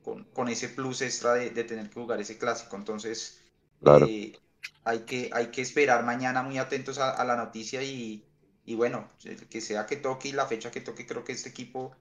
[0.03, 2.75] con, con ese plus extra de, de tener que jugar ese clásico.
[2.77, 3.42] Entonces,
[3.91, 4.39] Eh,
[4.83, 8.25] hay, que, hay que esperar mañana muy atentos a, la noticia y,
[8.65, 9.09] y bueno,
[9.49, 11.95] que sea que toque y la fecha que toque, creo que este equipo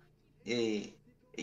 [0.45, 0.99] eh,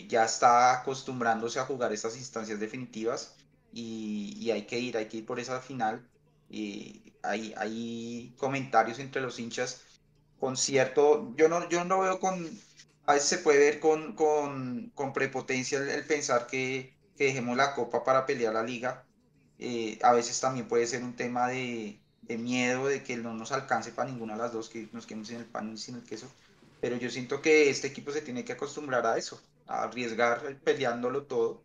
[0.08, 3.36] ya está acostumbrándose a jugar estas instancias definitivas
[3.72, 6.08] y, y hay que ir, hay que ir por esa final.
[6.48, 9.82] Y hay, hay comentarios entre los hinchas
[10.38, 12.48] con cierto, yo no, yo no veo con,
[13.06, 17.56] a veces se puede ver con, con, con prepotencia el, el pensar que, que dejemos
[17.56, 19.06] la copa para pelear la liga.
[19.62, 23.52] Eh, a veces también puede ser un tema de, de miedo, de que no nos
[23.52, 26.02] alcance para ninguna de las dos, que nos quedemos sin el pan y sin el
[26.02, 26.26] queso.
[26.80, 31.24] Pero yo siento que este equipo se tiene que acostumbrar a eso, a arriesgar peleándolo
[31.24, 31.62] todo.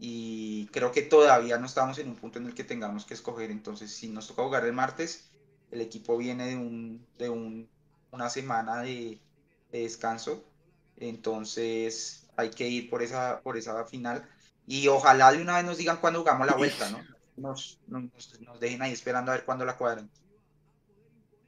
[0.00, 3.52] Y creo que todavía no estamos en un punto en el que tengamos que escoger.
[3.52, 5.30] Entonces, si nos toca jugar el martes,
[5.70, 7.68] el equipo viene de, un, de un,
[8.10, 9.20] una semana de,
[9.70, 10.42] de descanso.
[10.96, 14.28] Entonces, hay que ir por esa, por esa final.
[14.66, 17.17] Y ojalá de una vez nos digan cuándo jugamos la vuelta, ¿no?
[17.38, 20.08] Nos, nos, dejen ahí esperando a ver cuándo la cuadran.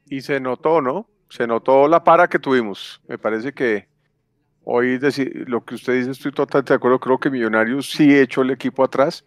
[0.07, 1.07] Y se notó, ¿no?
[1.29, 3.01] Se notó la para que tuvimos.
[3.07, 3.87] Me parece que
[4.65, 6.99] hoy deci- lo que usted dice estoy totalmente de acuerdo.
[6.99, 9.25] Creo que Millonarios sí echó el equipo atrás,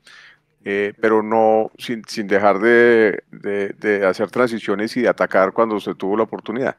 [0.66, 5.96] eh, pero no sin, sin dejar de, de- hacer transiciones y de atacar cuando se
[5.96, 6.78] tuvo la oportunidad.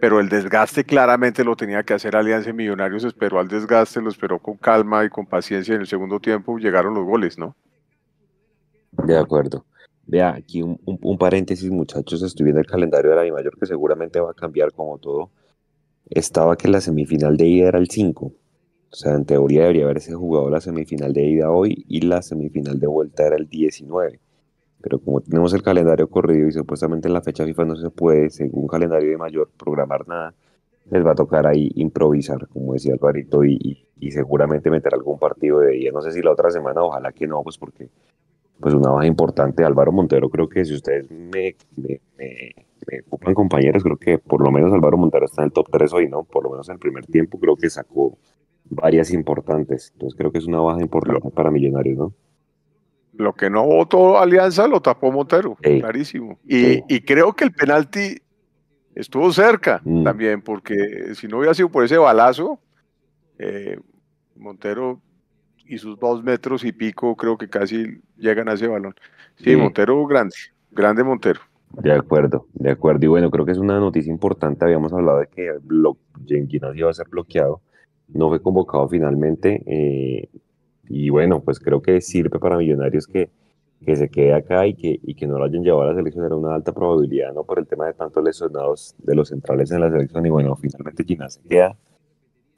[0.00, 3.04] Pero el desgaste claramente lo tenía que hacer Alianza Millonarios.
[3.04, 5.74] Esperó al desgaste, lo esperó con calma y con paciencia.
[5.74, 7.54] En el segundo tiempo llegaron los goles, ¿no?
[8.92, 9.64] De acuerdo.
[10.06, 10.78] Vea, aquí un,
[11.18, 14.98] paréntesis, muchachos, estoy viendo el calendario de la Dimayor que seguramente va a cambiar como
[14.98, 15.30] todo.
[16.10, 18.32] Estaba que la semifinal de ida era el 5.
[18.92, 22.80] O sea, en teoría debería haberse jugado la semifinal de ida hoy y la semifinal
[22.80, 24.20] de vuelta era el 19.
[24.82, 28.30] Pero como tenemos el calendario corrido y supuestamente en la fecha FIFA no se puede,
[28.30, 30.34] según calendario de mayor, programar nada,
[30.90, 35.60] les va a tocar ahí improvisar, como decía Alvarito, y, y- seguramente meter algún partido
[35.60, 35.92] de día.
[35.92, 37.88] No sé si la otra semana, ojalá que no, pues porque
[38.62, 39.64] pues una baja importante.
[39.64, 42.54] Álvaro Montero, creo que si ustedes me, me, me,
[42.86, 45.92] me ocupan compañeros, creo que por lo menos Álvaro Montero está en el top 3
[45.92, 46.22] hoy, ¿no?
[46.24, 48.16] Por lo menos en el primer tiempo creo que sacó
[48.70, 49.90] varias importantes.
[49.92, 52.14] Entonces creo que es una baja importante para Millonarios, ¿no?
[53.14, 56.38] Lo que no votó Alianza lo tapó Montero, clarísimo.
[56.46, 58.16] Y creo que el penalti
[58.94, 60.04] estuvo cerca Mm.
[60.04, 62.58] también, porque si no hubiera sido por ese balazo,
[63.38, 63.78] eh,
[64.36, 65.00] Montero
[65.66, 68.94] y sus dos metros y pico creo que casi llegan a ese balón.
[69.36, 69.56] Sí, Sí.
[69.56, 70.34] Montero grande,
[70.70, 71.40] grande Montero.
[71.72, 73.04] De acuerdo, de acuerdo.
[73.06, 74.64] Y bueno, creo que es una noticia importante.
[74.64, 75.50] Habíamos hablado de que
[76.48, 77.62] Ginás iba a ser bloqueado.
[78.08, 79.62] No fue convocado finalmente.
[79.66, 80.28] eh,
[80.88, 83.30] y bueno, pues creo que sirve para Millonarios que,
[83.86, 86.26] que se quede acá y que, y que no lo hayan llevado a la selección.
[86.26, 87.44] Era una alta probabilidad, ¿no?
[87.44, 90.26] Por el tema de tantos lesionados de los centrales en la selección.
[90.26, 91.74] Y bueno, finalmente Ginás se queda.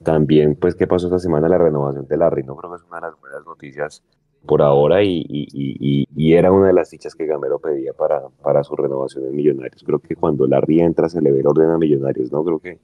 [0.04, 1.48] También, pues, ¿qué pasó esta semana?
[1.48, 2.56] La renovación de Larry, ¿no?
[2.56, 4.02] Creo que es una de las buenas noticias
[4.46, 8.22] por ahora y, y- y- y- era una de las fichas que Gamero pedía para,
[8.42, 9.82] para su renovación en Millonarios.
[9.82, 12.44] Creo que cuando Larry entra se le ve el orden a Millonarios, ¿no?
[12.44, 12.78] Creo que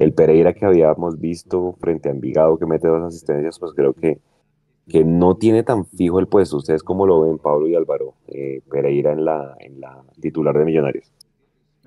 [0.00, 4.18] el Pereira que habíamos visto frente a Envigado que mete dos asistencias, pues creo que,
[4.88, 6.56] que no tiene tan fijo el puesto.
[6.56, 8.14] ¿Ustedes cómo lo ven, Pablo y Álvaro?
[8.26, 11.12] Eh, Pereira en la, en la titular de Millonarios.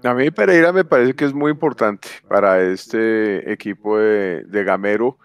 [0.04, 5.18] A mí Pereira me parece que es muy importante para este equipo de, de Gamero,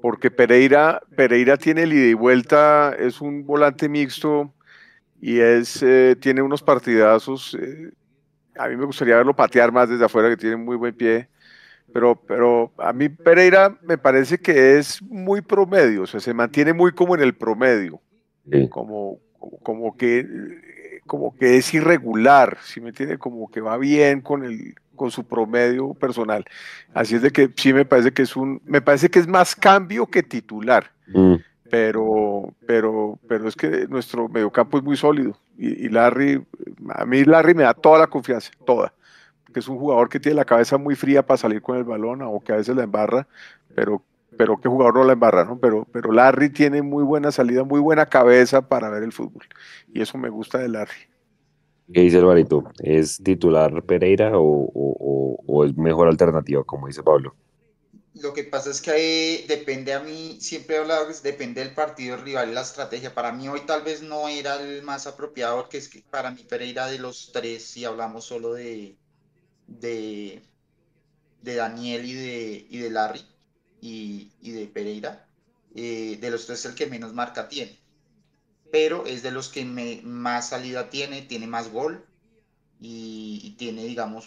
[0.00, 4.52] porque Pereira, Pereira tiene el ida y vuelta, es un volante mixto
[5.20, 7.56] y es, eh, tiene unos partidazos.
[7.60, 7.90] eh,
[8.58, 11.28] a mí me gustaría verlo patear más desde afuera, que tiene muy buen pie,
[11.92, 16.72] Pero, pero a mí Pereira me parece que es muy promedio, o sea, se mantiene
[16.72, 18.00] muy como en el promedio,
[18.70, 19.20] como,
[19.62, 20.26] como, que,
[21.06, 23.18] como que es irregular, si me entiende?
[23.18, 26.44] Como que va bien con el, con su promedio personal.
[26.92, 29.54] Así es de que sí me parece que es un, me parece que es más
[29.54, 30.90] cambio que titular.
[31.08, 31.34] Mm.
[31.70, 35.36] Pero, pero, pero es que nuestro mediocampo es muy sólido.
[35.58, 36.44] Y, y, Larry,
[36.90, 38.92] a mí Larry me da toda la confianza, toda.
[39.52, 42.22] Que es un jugador que tiene la cabeza muy fría para salir con el balón,
[42.22, 43.26] o que a veces la embarra,
[43.74, 44.02] pero,
[44.36, 45.58] pero qué jugador no la embarra, ¿no?
[45.58, 49.46] Pero, pero Larry tiene muy buena salida, muy buena cabeza para ver el fútbol.
[49.92, 51.08] Y eso me gusta de Larry.
[51.92, 52.64] ¿Qué dice Alvarito?
[52.78, 57.34] ¿Es titular Pereira o, es mejor alternativa, como dice Pablo?
[58.14, 61.74] Lo que pasa es que ahí depende a mí, siempre he hablado que depende del
[61.74, 63.14] partido rival y la estrategia.
[63.14, 66.44] Para mí hoy tal vez no era el más apropiado, porque es que para mí
[66.44, 68.96] Pereira de los tres, si hablamos solo de,
[69.66, 70.42] de,
[71.42, 73.33] de Daniel y de, y de Larry
[73.86, 75.26] y, de Pereira,
[75.74, 77.78] eh, de los tres es el que menos marca tiene
[78.74, 82.04] pero es de los que más salida tiene, tiene más gol
[82.80, 84.26] y, tiene, digamos,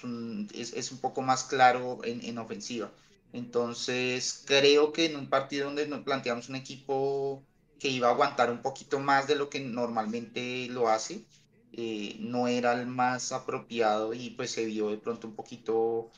[0.54, 2.90] es, un poco más claro en, ofensiva.
[3.34, 7.44] Entonces, creo que en un partido donde nos planteamos un equipo
[7.78, 11.26] que iba a aguantar un poquito más de lo que normalmente lo hace,
[11.74, 16.10] eh, no era el más apropiado y pues se vio de pronto un poquito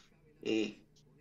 [0.44, 0.78] eh,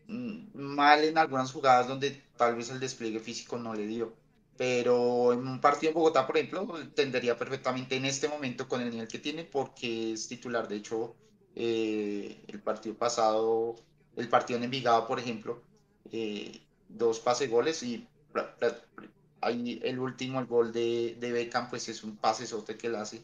[0.08, 4.14] mal en algunas jugadas donde tal vez el despliegue físico no le dio
[4.58, 8.90] pero en un partido en Bogotá, por ejemplo, tendría perfectamente en este momento con el
[8.90, 10.66] nivel que tiene porque es titular.
[10.66, 11.14] De hecho,
[11.54, 13.76] eh, el partido pasado,
[14.16, 15.62] el partido en Envigado, por ejemplo,
[16.10, 18.08] eh, dos pase goles y
[19.40, 22.96] ahí el último, el gol de, de Beckham, pues es un pase sote que él
[22.96, 23.22] hace.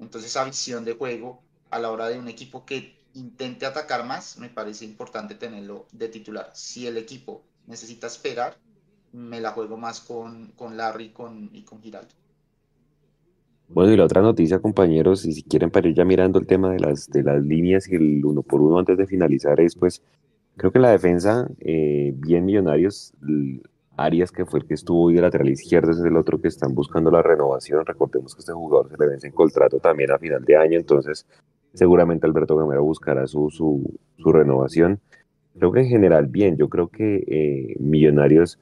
[0.00, 4.38] Entonces, esa visión de juego a la hora de un equipo que intente atacar más,
[4.38, 6.50] me parece importante tenerlo de titular.
[6.54, 8.56] Si el equipo necesita esperar,
[9.12, 12.14] me la juego más con, con Larry con, y con Giraldo.
[13.68, 16.70] Bueno, y la otra noticia, compañeros, y si quieren para ir ya mirando el tema
[16.72, 20.02] de las, de las líneas y el uno por uno antes de finalizar, es pues,
[20.56, 23.14] creo que la defensa, eh, bien millonarios,
[23.96, 26.74] Arias, que fue el que estuvo hoy de lateral izquierdo, es el otro que están
[26.74, 27.84] buscando la renovación.
[27.84, 31.26] Recordemos que este jugador se le vence en contrato también a final de año, entonces
[31.74, 35.00] seguramente Alberto Gamero buscará su, su, su renovación.
[35.58, 38.58] Creo que en general bien, yo creo que eh, Millonarios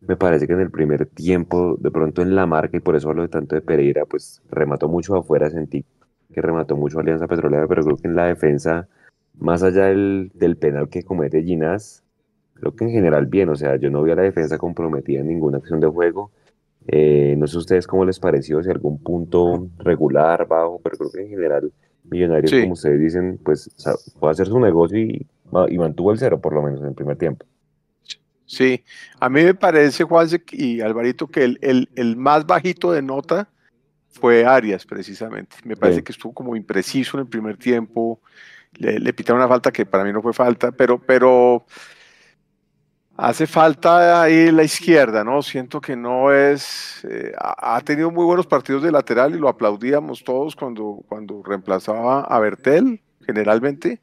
[0.00, 3.10] me parece que en el primer tiempo, de pronto en la marca, y por eso
[3.10, 5.84] hablo de tanto de Pereira, pues remató mucho afuera, sentí
[6.32, 8.86] que remató mucho Alianza Petrolera, pero creo que en la defensa,
[9.38, 12.04] más allá del, del penal que comete Ginás,
[12.54, 15.28] creo que en general bien, o sea, yo no vi a la defensa comprometida en
[15.28, 16.30] ninguna acción de juego.
[16.86, 21.22] Eh, no sé ustedes cómo les pareció, si algún punto regular, bajo, pero creo que
[21.22, 21.72] en general
[22.10, 23.70] Millonarios, como ustedes dicen, pues
[24.18, 25.26] puede hacer su negocio y,
[25.68, 27.44] y mantuvo el cero por lo menos en el primer tiempo.
[28.46, 28.82] Sí,
[29.20, 33.50] a mí me parece, Juan y Alvarito, que el, el, más bajito de nota
[34.08, 35.56] fue Arias, precisamente.
[35.64, 38.22] Me parece que estuvo como impreciso en el primer tiempo.
[38.72, 41.66] Le, le, pitaron una falta que para mí no fue falta, pero, pero
[43.18, 45.42] hace falta ahí la izquierda, ¿no?
[45.42, 47.04] Siento que no es.
[47.04, 52.22] Eh, ha tenido muy buenos partidos de lateral y lo aplaudíamos todos cuando, cuando reemplazaba
[52.22, 54.00] a Bertel, generalmente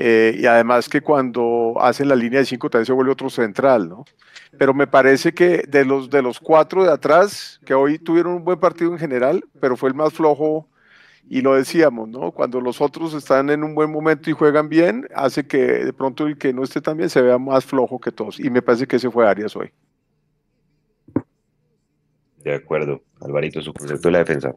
[0.00, 3.88] eh, y además que cuando hacen la línea de cinco también se vuelve otro central,
[3.88, 4.04] ¿no?
[4.56, 8.44] Pero me parece que de los, de los cuatro de atrás, que hoy tuvieron un
[8.44, 10.68] buen partido en general, pero fue el más flojo,
[11.28, 12.32] y lo decíamos, ¿no?
[12.32, 16.26] Cuando los otros están en un buen momento y juegan bien, hace que de pronto
[16.26, 18.40] el que no esté tan bien se vea más flojo que todos.
[18.40, 19.70] Y me parece que ese fue Arias hoy.
[22.38, 23.02] De acuerdo.
[23.20, 24.54] Alvarito, su concepto de la defensa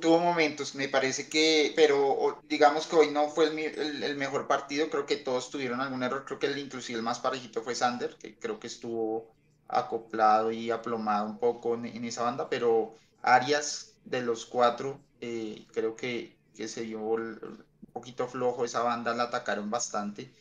[0.00, 5.06] tuvo momentos, me parece que, pero digamos que hoy no fue el, mejor partido, creo
[5.06, 8.38] que todos tuvieron algún error, creo que el, inclusive el más parejito fue Sander, que
[8.38, 9.34] creo que estuvo
[9.68, 15.96] acoplado y aplomado un poco en, esa banda, pero Arias de los cuatro, eh, creo
[15.96, 20.32] que, que se dio un poquito flojo esa banda, la atacaron bastante.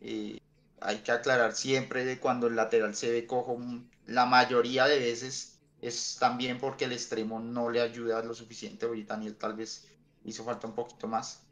[0.00, 0.40] Eh,
[0.80, 3.58] hay que aclarar siempre de cuando el lateral se ve cojo,
[4.06, 8.86] la mayoría de veces es también porque el extremo no le ayuda lo suficiente.
[8.86, 9.86] Hoy Daniel tal vez
[10.24, 11.42] hizo falta un poquito más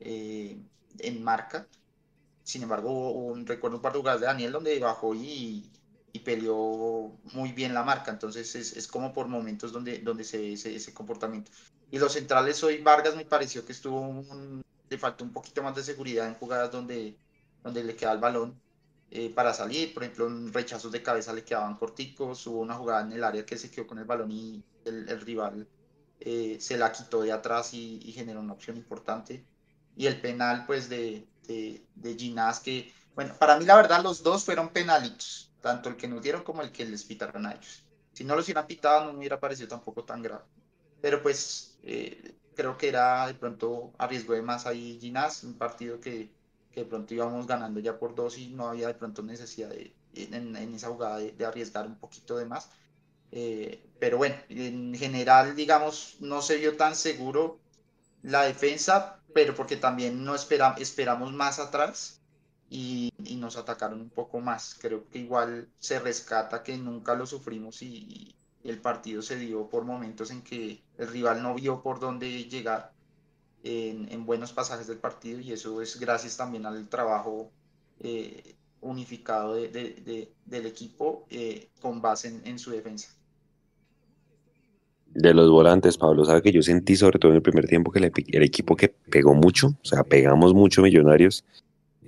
[0.00, 0.58] eh,
[0.98, 1.66] en marca.
[2.42, 5.70] Sin embargo, un, recuerdo un par de jugadas de Daniel donde bajó y,
[6.16, 8.10] y peleó muy bien la marca.
[8.10, 11.50] Entonces es, es, como por momentos donde, donde se ve ese, comportamiento.
[11.90, 14.24] Y los centrales hoy, Vargas me pareció que estuvo
[14.88, 17.18] le faltó un poquito más de seguridad en jugadas donde,
[17.62, 18.58] donde le queda el balón
[19.10, 19.92] eh, para salir.
[19.92, 22.46] Por ejemplo, en rechazos de cabeza le quedaban corticos.
[22.46, 25.68] Hubo una jugada en el área que se quedó con el balón y el, rival
[26.20, 29.44] eh, se la quitó de atrás y, generó una opción importante.
[29.96, 34.22] y el penal pues de, de, de Ginás que, bueno, para mí la verdad los
[34.22, 37.84] dos fueron penalitos, tanto el que nos dieron como el que les pitaron a ellos.
[38.12, 40.44] Si no los hubieran pitado no me hubiera parecido tampoco tan grave.
[41.00, 46.00] Pero pues eh, creo que era de pronto arriesgó de más ahí Ginás, un partido
[46.00, 46.30] que,
[46.72, 49.94] que, de pronto íbamos ganando ya por dos y no había de pronto necesidad de,
[50.14, 52.70] en, en esa jugada de, de, arriesgar un poquito de más.
[53.32, 57.58] Eh, pero bueno, en general, digamos, no se vio tan seguro
[58.22, 62.22] la defensa, pero porque también no espera, esperamos más atrás
[62.68, 64.76] y, y, nos atacaron un poco más.
[64.80, 69.68] Creo que igual se rescata que nunca lo sufrimos y, y, el partido se dio
[69.68, 72.92] por momentos en que el rival no vio por dónde llegar
[73.62, 77.52] en, en buenos pasajes del partido y eso es gracias también al trabajo
[78.00, 83.08] eh, unificado de, de, de, del equipo eh, con base en, en su defensa.
[85.06, 88.00] De los volantes, Pablo, sabe que yo sentí sobre todo en el primer tiempo que
[88.00, 91.44] el, el equipo que pegó mucho, o sea, pegamos mucho Millonarios,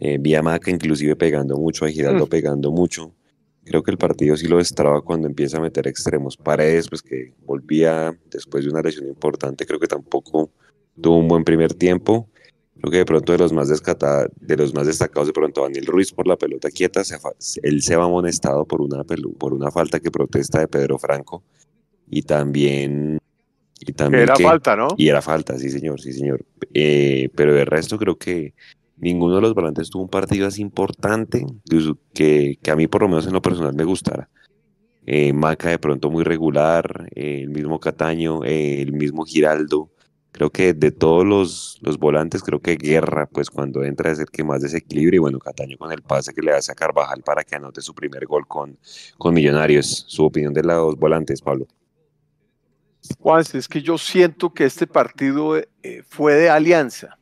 [0.00, 2.28] eh, vi a Maca inclusive pegando mucho, a Giraldo mm.
[2.28, 3.12] pegando mucho.
[3.64, 6.36] Creo que el partido sí lo destraba cuando empieza a meter extremos.
[6.36, 10.50] Paredes, pues que volvía después de una lesión importante, creo que tampoco
[11.00, 12.28] tuvo un buen primer tiempo.
[12.80, 16.12] Creo que de pronto de los más, de los más destacados, de pronto Daniel Ruiz
[16.12, 17.16] por la pelota quieta, se
[17.62, 19.04] él se va amonestado por una,
[19.36, 21.42] por una falta que protesta de Pedro Franco
[22.08, 23.18] y también...
[23.80, 24.88] Y también era que, falta, ¿no?
[24.96, 26.44] Y era falta, sí señor, sí señor.
[26.74, 28.54] Eh, pero de resto creo que
[29.00, 31.44] ninguno de los volantes tuvo un partido así importante
[32.14, 34.28] que, que a mí por lo menos en lo personal me gustara.
[35.10, 39.90] Eh, Maca de pronto muy regular, eh, el mismo Cataño, eh, el mismo Giraldo.
[40.32, 44.26] Creo que de todos los, los, volantes, creo que Guerra, pues cuando entra es el
[44.26, 47.42] que más desequilibra y bueno, Cataño con el pase que le hace a Carvajal para
[47.42, 48.78] que anote su primer gol con,
[49.16, 50.04] con Millonarios.
[50.08, 51.66] Su opinión de los volantes, Pablo.
[53.18, 55.54] Juan, es que yo siento que este partido
[56.06, 57.17] fue de alianza.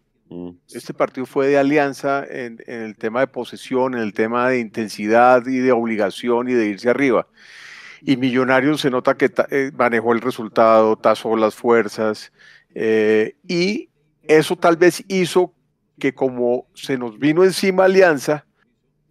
[0.73, 4.59] Este partido fue de alianza en, en, el tema de posesión, en el tema de
[4.59, 7.29] intensidad y de obligación y de irse arriba.
[8.03, 12.33] Y Millonarios se nota que eh, manejó el resultado, tasó las fuerzas
[12.75, 13.89] eh, y
[14.25, 15.55] eso tal vez hizo
[15.99, 18.45] que como se nos vino encima Alianza,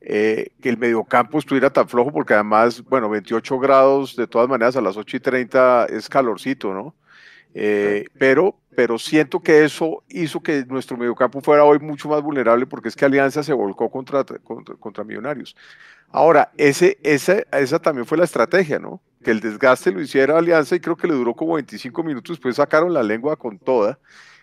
[0.02, 4.76] eh, que el mediocampo estuviera tan flojo, porque además, bueno, 28 grados de todas maneras
[4.76, 6.96] a las 8 y 30 es calorcito, ¿no?
[7.56, 12.66] Eh, pero, pero siento que eso hizo que nuestro mediocampo fuera hoy mucho más vulnerable
[12.66, 15.56] porque es que Alianza se volcó contra, contra, Millonarios.
[16.10, 19.02] Ahora, ese, esa, esa también fue la estrategia, ¿no?
[19.24, 22.56] Que el desgaste lo hiciera Alianza y creo que le duró como 25 minutos, después
[22.56, 24.00] sacaron la lengua con toda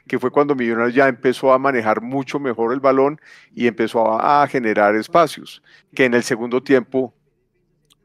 [0.06, 3.20] que fue cuando Millonarios ya empezó a manejar mucho mejor el balón
[3.54, 5.62] y empezó a, a generar espacios,
[5.94, 7.14] que en el segundo tiempo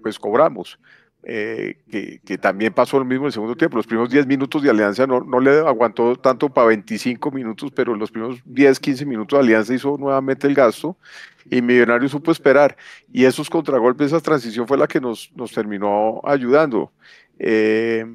[0.02, 0.80] pues cobramos.
[1.24, 3.76] Eh, que, que, también pasó lo mismo en el segundo tiempo.
[3.76, 7.96] Los primeros 10 minutos de Alianza no, no le aguantó tanto para 25 minutos, pero
[7.96, 10.96] los primeros 10, 15 minutos Alianza hizo nuevamente el gasto
[11.50, 12.78] y Millonarios supo esperar.
[13.12, 16.92] Y esos contragolpes, esa transición fue la que nos, nos terminó ayudando.
[17.40, 18.06] Eh,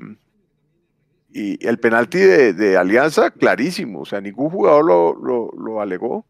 [1.33, 6.27] y el penalti de, de, Alianza, clarísimo, o sea, ningún jugador lo, lo, lo, alegó.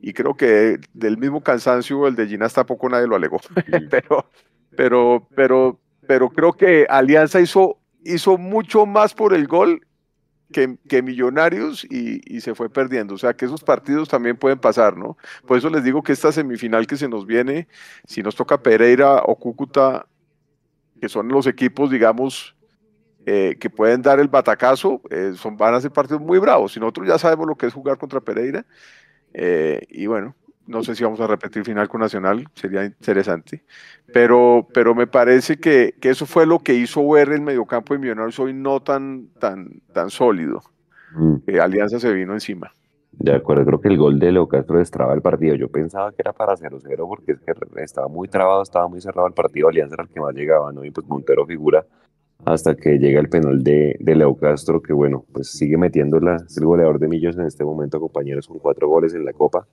[0.00, 3.40] Y creo que del mismo cansancio, el de Ginas tampoco nadie lo alegó.
[3.90, 4.30] pero,
[4.74, 9.86] pero, pero, pero creo que Alianza hizo, hizo mucho más por el gol
[10.50, 13.14] que, que Millonarios y, se fue perdiendo.
[13.14, 15.18] O sea, que esos partidos también pueden pasar, ¿no?
[15.46, 17.68] Por eso les digo que esta semifinal que se nos viene,
[18.06, 20.06] si nos toca Pereira o Cúcuta,
[20.98, 22.56] que son los equipos, digamos,
[23.26, 26.74] eh, que pueden dar el batacazo, eh, son, van a ser partidos muy bravos.
[26.74, 28.64] Y nosotros ya sabemos lo que es jugar contra Pereira.
[29.34, 30.34] Eh, y bueno,
[30.68, 33.64] no sé si vamos a repetir final con Nacional, sería interesante.
[34.12, 38.00] Pero, pero me parece que, que eso fue lo que hizo ver el mediocampo de
[38.00, 40.60] Millonarios hoy no tan, tan, tan sólido.
[41.14, 41.36] Mm.
[41.60, 42.70] Alianza se vino encima.
[43.12, 45.54] De acuerdo, creo que el gol de Leo Castro destraba el partido.
[45.56, 47.52] Yo pensaba que era para 0-0 porque es que
[47.82, 49.68] estaba muy trabado, estaba muy cerrado el partido.
[49.68, 50.84] Alianza era el que más llegaba, ¿no?
[50.84, 51.84] Y pues Montero figura
[52.44, 56.56] hasta que llega el penal de, de, Leo Castro, que bueno, pues sigue metiéndola, es
[56.56, 59.66] el goleador de Millos en este momento, compañeros, con cuatro goles en la Copa.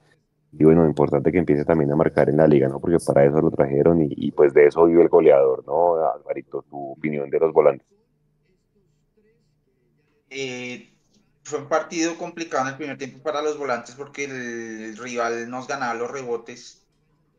[0.58, 2.80] Y bueno, importante que empiece también a marcar en la liga, ¿no?
[2.80, 5.96] Porque para eso lo trajeron y, pues de eso vive el goleador, ¿no?
[5.96, 7.88] Alvarito, tu opinión de los volantes.
[10.30, 10.94] Eh,
[11.44, 15.68] fue un partido complicado en el primer tiempo para los volantes porque el rival nos
[15.68, 16.86] ganaba los rebotes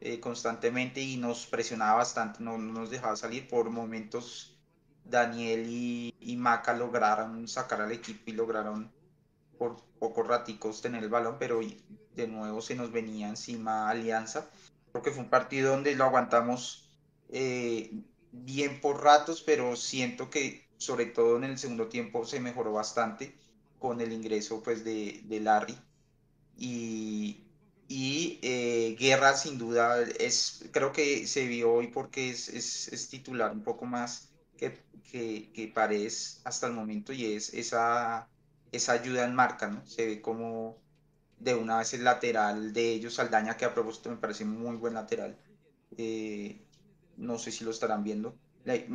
[0.00, 4.56] eh, constantemente y nos presionaba bastante, no, no nos dejaba salir por momentos
[5.04, 8.92] Daniel y, Maca lograron sacar al equipo y lograron
[9.58, 11.60] por pocos raticos tener el balón, pero
[12.14, 14.50] de nuevo se nos venía encima Alianza.
[14.92, 16.90] Creo que fue un partido donde lo aguantamos
[17.28, 17.90] eh,
[18.32, 23.34] bien por ratos, pero siento que sobre todo en el segundo tiempo se mejoró bastante
[23.78, 25.76] con el ingreso pues de, de Larry.
[26.56, 27.42] y,
[28.42, 33.62] eh, Guerra sin duda es, creo que se vio hoy porque es, es, titular un
[33.62, 38.28] poco más que, que, que, Paredes hasta el momento y es esa,
[38.76, 39.86] esa ayuda en marca, ¿no?
[39.86, 40.78] Se ve como
[41.38, 44.94] de una vez el lateral de ellos, Saldaña, que a propósito me parece muy buen
[44.94, 45.38] lateral.
[45.96, 46.64] Eh,
[47.16, 48.36] no sé si lo estarán viendo.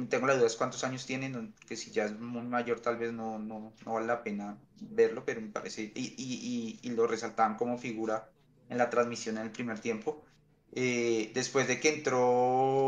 [0.09, 3.13] Tengo la duda de cuántos años tienen, que si ya es muy mayor tal vez
[3.13, 7.55] no, no, no vale la pena verlo, pero me parece, y, y, y, lo resaltaban
[7.55, 8.29] como figura
[8.67, 10.25] en la transmisión en el primer tiempo.
[10.73, 12.87] Eh, después de que entró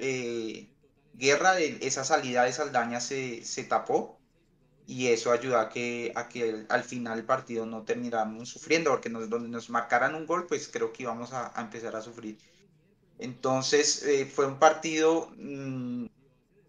[0.00, 0.70] eh,
[1.12, 4.21] Guerra, esa salida de Saldaña se, se tapó
[4.86, 9.08] y eso ayudó a que, a que al final el partido no termináramos sufriendo, porque
[9.08, 12.38] nos, donde nos marcaran un gol, pues creo que íbamos a, a empezar a sufrir.
[13.18, 16.06] Entonces eh, fue un partido mmm,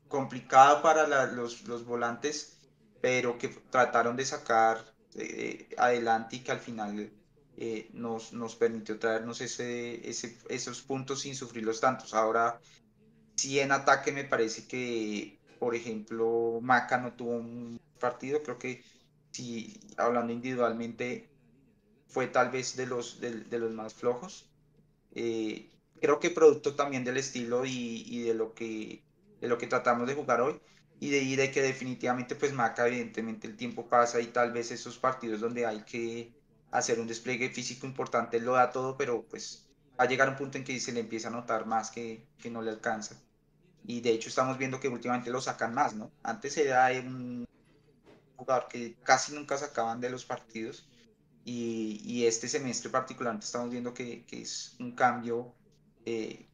[0.08, 2.60] complicado para la, los, los, volantes,
[3.02, 4.86] pero que trataron de sacar
[5.16, 7.12] eh, adelante y que al final
[7.58, 12.14] eh, nos, nos permitió traernos ese, ese, esos puntos sin sufrir los tantos.
[12.14, 12.60] Ahora,
[13.36, 18.84] sí en ataque me parece que, por ejemplo, Maca no tuvo un partido, creo que
[19.32, 21.30] si hablando individualmente
[22.14, 24.52] fue tal vez de los, de, de los más flojos.
[25.16, 25.70] Eh,
[26.02, 29.04] creo que producto también del estilo y, y, de, lo que,
[29.42, 30.60] de lo que tratamos de jugar hoy
[31.00, 34.72] y de, y de que definitivamente pues Maca evidentemente el tiempo pasa y tal vez
[34.72, 36.34] esos partidos donde hay que
[36.72, 40.58] hacer un despliegue físico importante lo da todo, pero pues va a llegar un punto
[40.58, 43.16] en que se le empieza a notar más que, que no le alcanza.
[43.86, 46.12] Y de hecho estamos viendo que últimamente lo sacan más, ¿no?
[46.24, 47.46] Antes era un
[48.44, 50.88] jugador que casi nunca sacaban de los partidos
[51.46, 55.54] y, y este semestre particularmente estamos viendo que, que es un cambio
[56.06, 56.46] eh,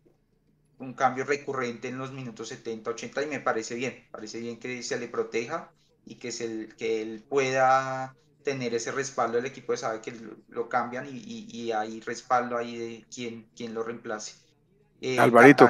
[0.80, 4.82] un cambio recurrente en los minutos 70, 80 y me parece bien, parece bien que
[4.82, 5.72] se le proteja
[6.06, 10.14] y que, se, que él pueda tener ese respaldo del equipo de sabe que
[10.48, 14.36] lo, cambian y, y, hay respaldo ahí de quien, quien lo reemplace.
[15.02, 15.68] Eh, Alvarito.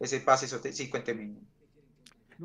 [0.00, 1.36] ese, pase, eso sí, cuénteme.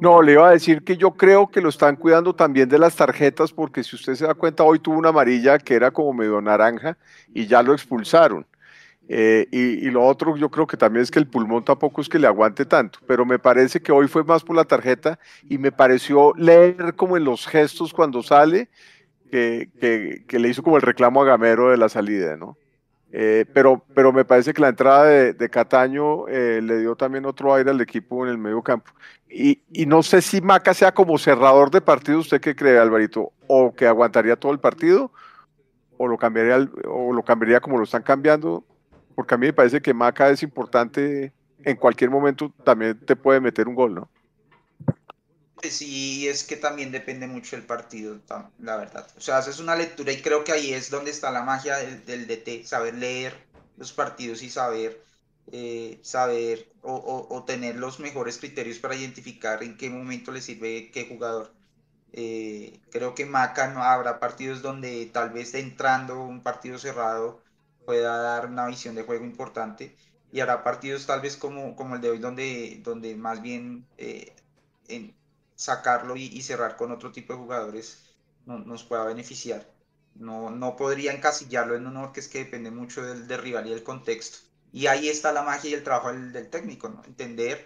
[0.02, 2.96] No, le iba a decir que yo creo que lo están cuidando también de las
[2.96, 6.42] tarjetas, porque si usted se da cuenta, hoy tuvo una amarilla que era como medio
[6.42, 6.98] naranja
[7.34, 8.46] y ya lo expulsaron.
[9.08, 12.20] Eh, y, lo otro, yo creo que también es que el pulmón tampoco es que
[12.20, 15.72] le aguante tanto, pero me parece que hoy fue más por la tarjeta y me
[15.72, 18.70] pareció leer como en los gestos cuando sale
[19.32, 19.70] que,
[20.28, 22.58] que, le hizo como el reclamo a Gamero de la salida, ¿no?
[23.18, 27.54] Eh, pero, pero me parece que la entrada de, Cataño eh, le dio también otro
[27.54, 28.92] aire al equipo en el medio campo.
[29.30, 33.32] Y, y, no sé si Maca sea como cerrador de partido, ¿usted qué cree, Alvarito?
[33.48, 35.12] ¿O que aguantaría todo el partido?
[35.98, 38.66] ¿O lo cambiaría, o lo cambiaría como lo están cambiando?
[39.16, 43.40] porque a mí me parece que Maca es importante, en cualquier momento también te puede
[43.40, 44.10] meter un gol, ¿no?
[45.72, 48.20] Sí, es que también depende mucho del partido,
[48.60, 49.08] la verdad.
[49.18, 52.28] O sea, haces una lectura y creo que ahí es donde está la magia del,
[52.28, 53.34] DT, saber leer
[53.78, 55.04] los partidos y saber,
[55.52, 61.08] eh, saber o, tener los mejores criterios para identificar en qué momento le sirve qué
[61.08, 61.54] jugador.
[62.14, 67.42] Eh, creo que Maca no habrá partidos donde tal vez entrando un partido cerrado
[67.86, 69.96] pueda dar una visión de juego importante
[70.32, 74.34] y hará partidos tal vez como, como el de hoy donde, donde más bien eh,
[74.88, 75.14] en
[75.56, 78.04] sacarlo y, cerrar con otro tipo de jugadores
[78.46, 79.70] no, nos pueda beneficiar.
[80.16, 83.72] No, no podría encasillarlo en uno que es que depende mucho del, del rival y
[83.72, 84.40] del contexto.
[84.76, 87.66] Y ahí está la magia y el trabajo del, técnico, entender,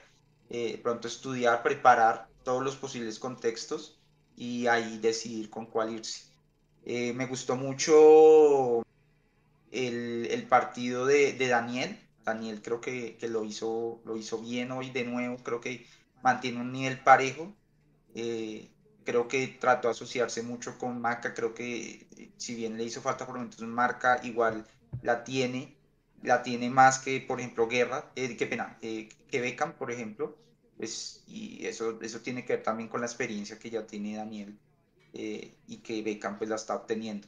[0.49, 3.99] eh, pronto estudiar, preparar todos los posibles contextos
[4.35, 6.25] y ahí decidir con cuál irse.
[6.85, 8.83] Eh, me gustó mucho
[9.71, 11.99] el, el partido de, de, Daniel.
[12.23, 15.87] Daniel creo que, que, lo, hizo, lo hizo bien hoy de nuevo, creo que
[16.21, 17.53] mantiene un nivel parejo.
[18.21, 22.83] Eh, creo que trató de asociarse mucho con Maca, creo que eh, si bien le
[22.85, 24.65] hizo falta por momentos Marca, igual
[25.01, 25.79] la tiene,
[26.21, 30.37] la tiene más que, por ejemplo, Guerra, eh, qué pena, eh, que Beckham, por ejemplo,
[30.77, 34.59] pues, y eso, eso tiene que ver también con la experiencia que ya tiene Daniel
[35.67, 37.27] y que Beckham pues la está obteniendo.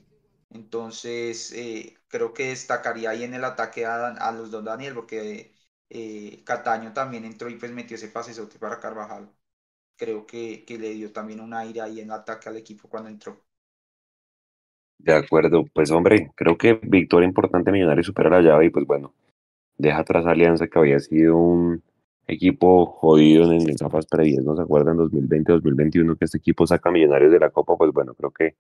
[0.50, 5.56] Entonces, eh, creo que destacaría ahí en el ataque a, los dos Daniel, porque
[5.89, 9.34] eh, Cataño también entró y pues metió ese pasesote para Carvajal.
[10.02, 13.39] Creo que, que, le dio también un aire ahí en ataque al equipo cuando entró.
[14.97, 19.14] De acuerdo, pues hombre, creo que victoria importante Millonario supera la llave y pues bueno,
[19.78, 21.84] deja atrás Alianza que había sido un
[22.26, 24.97] equipo jodido en etapas previas, ¿no se acuerdan?
[24.97, 28.56] 2020-2021 que este equipo saca Millonarios de la Copa, pues bueno, creo que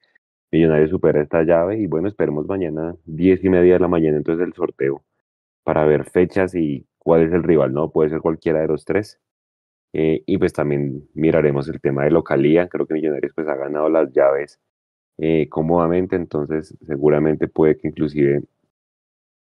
[0.51, 4.45] Millonarios supera esta llave y bueno, esperemos mañana 10 y media de la mañana entonces
[4.45, 5.03] el sorteo
[5.63, 7.89] para ver fechas y cuál es el rival, ¿no?
[7.89, 9.19] Puede ser cualquiera de los tres.
[9.93, 12.67] Eh, y pues también miraremos el tema de localía.
[12.67, 14.59] Creo que Millonarios pues ha ganado las llaves
[15.17, 18.43] eh, cómodamente, entonces seguramente puede que inclusive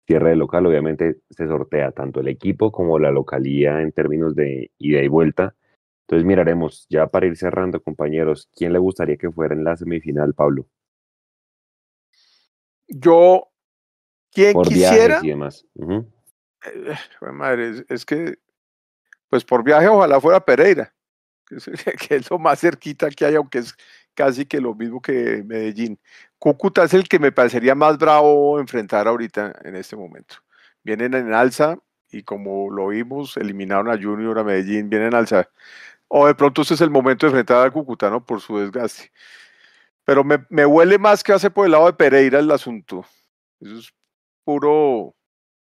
[0.07, 4.71] cierre de local, obviamente se sortea tanto el equipo como la localía en términos de
[4.79, 5.55] ida y vuelta.
[6.03, 10.35] Entonces miraremos, ya para ir cerrando, compañeros, ¿quién le gustaría que fuera en la semifinal,
[10.35, 10.67] Pablo?
[12.89, 13.49] Yo,
[14.33, 15.21] ¿quién Por quisiera?
[15.21, 15.67] viajes y demás.
[15.75, 16.07] Ujú.
[16.67, 18.35] Eh, madre, es, es que,
[19.31, 20.93] pues por viaje ojalá fuera Pereira,
[21.47, 21.65] que es,
[22.09, 23.75] que lo más cerquita que hay, aunque es
[24.15, 25.99] casi que lo mismo que Medellín.
[26.39, 30.37] Cúcuta es el que me parecería más bravo enfrentar ahorita en este momento.
[30.83, 31.79] Vienen en alza
[32.11, 35.49] y como lo vimos, eliminaron a Junior, a Medellín, vienen en alza.
[36.09, 38.25] O de pronto ese es el momento de enfrentar a Cúcuta, ¿no?
[38.25, 39.13] Por su desgaste.
[40.05, 43.05] Pero me, me huele más que hace por el lado de Pereira el asunto.
[43.61, 43.95] Eso es
[44.45, 45.15] puro,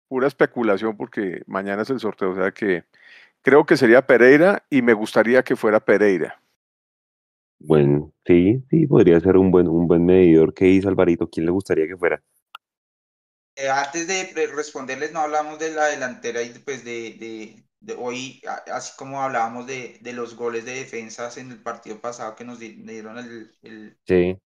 [0.07, 2.31] pura especulación porque mañana es el sorteo.
[2.31, 2.85] O sea que
[3.41, 6.41] creo que sería Pereira y me gustaría que fuera Pereira.
[7.59, 10.53] Bueno, sí, sí, podría ser un buen, un buen medidor.
[10.53, 11.29] ¿Qué dice Alvarito?
[11.29, 12.21] ¿Quién le gustaría que fuera?
[13.55, 18.41] Eh, antes de responderles, no hablamos de la delantera y pues de, de, de hoy,
[18.71, 22.59] así como hablábamos de, de los goles de defensas en el partido pasado que nos
[22.59, 24.39] di- dieron el, el, Sí,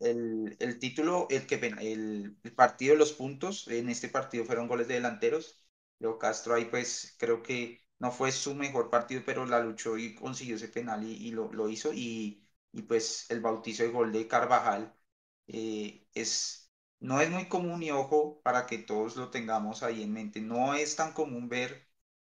[0.00, 4.68] el, el título, el, que el, el partido de los puntos, en este partido fueron
[4.68, 5.64] goles de delanteros.
[6.00, 10.14] Leo Castro ahí pues creo que no fue su mejor partido, pero la luchó y
[10.14, 11.92] consiguió ese penal y, lo, lo hizo.
[11.92, 14.94] Y, y pues el bautizo de gol de Carvajal
[15.48, 16.70] eh, es,
[17.00, 20.40] no es muy común y ojo para que todos lo tengamos ahí en mente.
[20.40, 21.88] No es tan común ver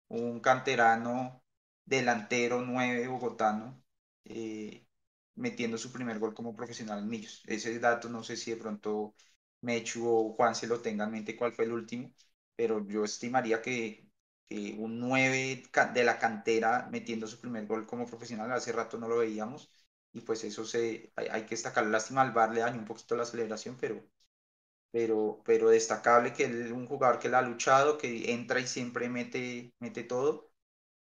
[0.09, 1.43] un canterano
[1.85, 3.83] delantero 9 bogotano
[4.25, 4.87] eh,
[5.35, 7.43] metiendo su primer gol como profesional en Millos.
[7.47, 9.15] Ese dato no sé si de pronto
[9.61, 12.11] Mechu o Juan se lo tengan en mente cuál fue el último,
[12.55, 14.09] pero yo estimaría que,
[14.51, 18.97] que un 9 ca- de la cantera metiendo su primer gol como profesional, hace rato
[18.97, 19.71] no lo veíamos,
[20.13, 21.85] y pues eso se, hay, hay que destacar.
[21.87, 24.03] Lástima al VAR le dañó un poquito la aceleración, pero,
[24.91, 29.09] pero, pero destacable que es un jugador que la ha luchado, que entra y siempre
[29.09, 30.51] mete, mete todo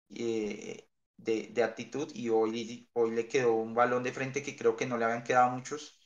[0.09, 4.75] eh, de, de actitud y hoy, hoy le quedó un balón de frente que creo
[4.77, 5.99] que no le habían quedado muchos,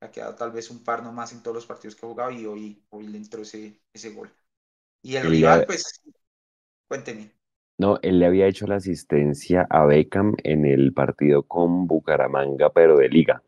[0.00, 2.30] le ha quedado tal vez un par nomás en todos los partidos que ha jugado
[2.32, 4.34] y hoy, hoy le entró ese, ese gol.
[5.02, 6.02] Y el rival, pues,
[6.90, 7.30] cuénteme.
[7.78, 12.96] No, él le había hecho la asistencia a Beckham en el partido con Bucaramanga, pero
[12.98, 13.42] de liga.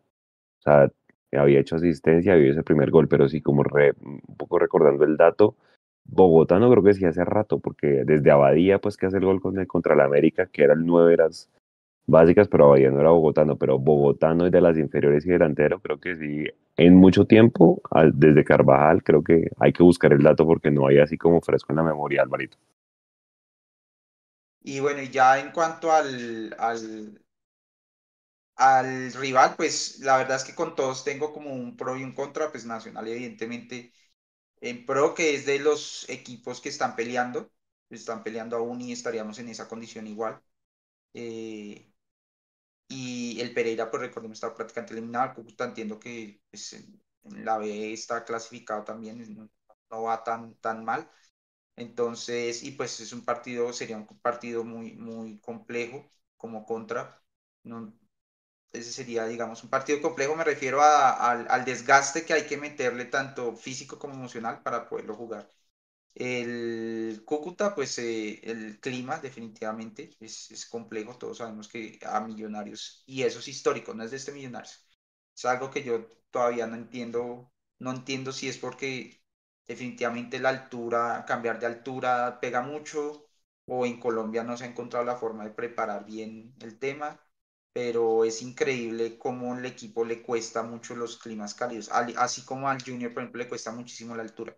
[0.60, 0.90] O sea,
[1.32, 5.16] había hecho asistencia, había ese primer gol, pero sí, como re- un poco recordando el
[5.16, 5.56] dato,
[6.04, 9.40] Bogotá no creo que sí hace rato, porque desde Abadía, pues que hace el gol
[9.40, 11.30] con el- contra el América, que era el 9 de
[12.06, 16.00] básicas, pero Abadía no era bogotano, pero bogotano y de las inferiores y delantero, creo
[16.00, 20.46] que sí, en mucho tiempo, al- desde Carvajal, creo que hay que buscar el dato
[20.46, 22.56] porque no hay así como fresco en la memoria, Alvarito.
[24.64, 27.22] Y bueno, ya en cuanto al, al,
[28.56, 32.14] al rival, pues la verdad es que con todos tengo como un pro y un
[32.14, 33.92] contra, pues Nacional evidentemente
[34.60, 37.52] en pro que es de los equipos que están peleando,
[37.90, 40.42] están peleando aún y estaríamos en esa condición igual.
[41.14, 41.92] Eh,
[42.88, 45.30] y el Pereira, pues recordemos, está prácticamente eliminado.
[45.30, 49.48] El Cúcuta entiendo que pues, en la B está clasificado también, no,
[49.90, 51.10] no va tan, tan mal.
[51.76, 57.22] Entonces, y pues es un partido, sería un partido muy, muy complejo como contra.
[57.64, 57.94] No,
[58.72, 62.56] ese sería, digamos, un partido complejo, me refiero a- al, al desgaste que hay que
[62.56, 65.48] meterle tanto físico como emocional para poderlo jugar.
[66.14, 73.02] El Cúcuta, pues eh, el clima definitivamente es, es complejo, todos sabemos que a Millonarios,
[73.06, 74.86] y eso es histórico, no es de este Millonarios,
[75.36, 79.21] es algo que yo todavía no entiendo, no entiendo si es porque
[79.66, 83.26] definitivamente la altura, cambiar de altura pega mucho,
[83.66, 87.20] o en Colombia no se ha encontrado la forma de preparar bien el tema,
[87.72, 92.82] pero es increíble cómo el equipo le cuesta mucho los climas cálidos, así como al
[92.82, 94.56] Junior, por ejemplo, le cuesta muchísimo la altura.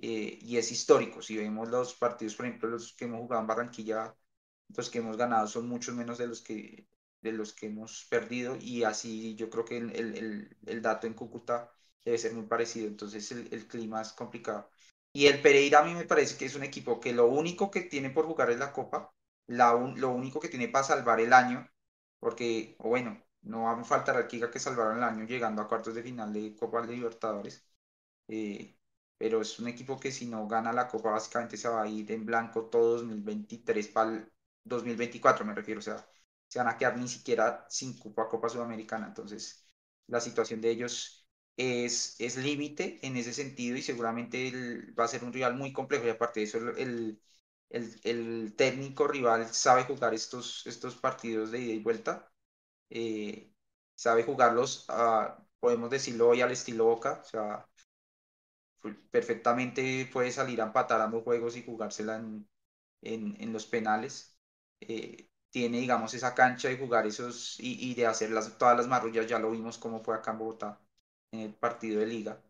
[0.00, 3.48] Eh, y es histórico, si vemos los partidos, por ejemplo, los que hemos jugado en
[3.48, 4.14] Barranquilla,
[4.76, 6.88] los que hemos ganado son muchos menos de los que,
[7.20, 11.14] de los que hemos perdido, y así yo creo que el, el, el dato en
[11.14, 11.72] Cúcuta
[12.10, 14.70] debe ser muy parecido, entonces el, clima es complicado.
[15.12, 17.82] Y el Pereira a mí me parece que es un equipo que lo único que
[17.82, 19.12] tiene por jugar es la Copa,
[19.46, 21.68] la un- lo único que tiene para salvar el año,
[22.20, 25.94] porque, bueno, no va a faltar al diga que salvaron el año llegando a cuartos
[25.94, 27.66] de final de Copa Libertadores,
[28.28, 28.76] eh,
[29.16, 32.10] pero es un equipo que si no gana la Copa básicamente se va a ir
[32.12, 34.32] en blanco todo 2023 para el
[34.64, 36.06] 2024 me refiero, o sea,
[36.48, 39.66] se van a quedar ni siquiera sin Copa, Copa Sudamericana, entonces
[40.06, 41.17] la situación de ellos
[41.58, 45.72] es, es límite en ese sentido y seguramente el- va a ser un rival muy
[45.74, 46.06] complejo.
[46.06, 47.20] Y aparte de eso el,
[47.70, 52.32] el, el técnico rival sabe jugar estos, estos partidos de ida y vuelta,
[52.90, 53.52] eh,
[53.96, 57.68] sabe jugarlos ah, podemos decirlo hoy al estilo Boca, o sea,
[59.10, 62.48] perfectamente puede salir a empatar ambos juegos y jugársela en,
[63.02, 64.38] en, los penales.
[64.80, 69.26] Eh, tiene, digamos, esa cancha de jugar esos y, de hacer las, todas las marrullas,
[69.28, 70.80] ya lo vimos cómo fue acá en Bogotá
[71.32, 72.42] en el partido de liga.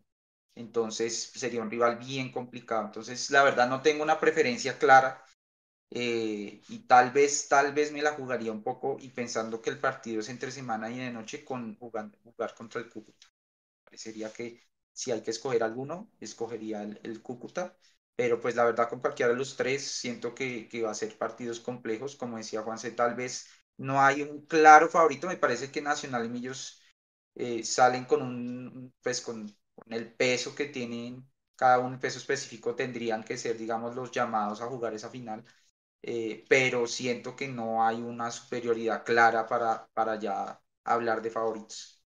[0.55, 2.85] Entonces sería un rival bien complicado.
[2.85, 5.23] Entonces, la verdad, no tengo una preferencia clara.
[5.91, 9.79] Eh, y tal vez, tal vez me la jugaría un poco y pensando que el
[9.79, 13.27] partido es entre semana y de noche con jugar contra el Cúcuta.
[13.83, 14.61] Parecería que
[14.93, 17.77] si hay que escoger alguno, escogería el, Cúcuta,
[18.15, 21.17] pero pues la verdad con cualquiera de los tres siento que, que va a ser
[21.17, 25.81] partidos complejos, como decía Juanse, tal vez no hay un claro favorito, me parece que
[25.81, 26.78] Nacional y Millos
[27.39, 29.49] eh, salen con un, pues con,
[29.87, 31.25] el peso que tienen,
[31.55, 35.45] cada uno el peso específico tendrían que ser, digamos, los llamados a jugar esa final,
[36.01, 42.03] eh, pero siento que no hay una superioridad clara para, para ya hablar de favoritos.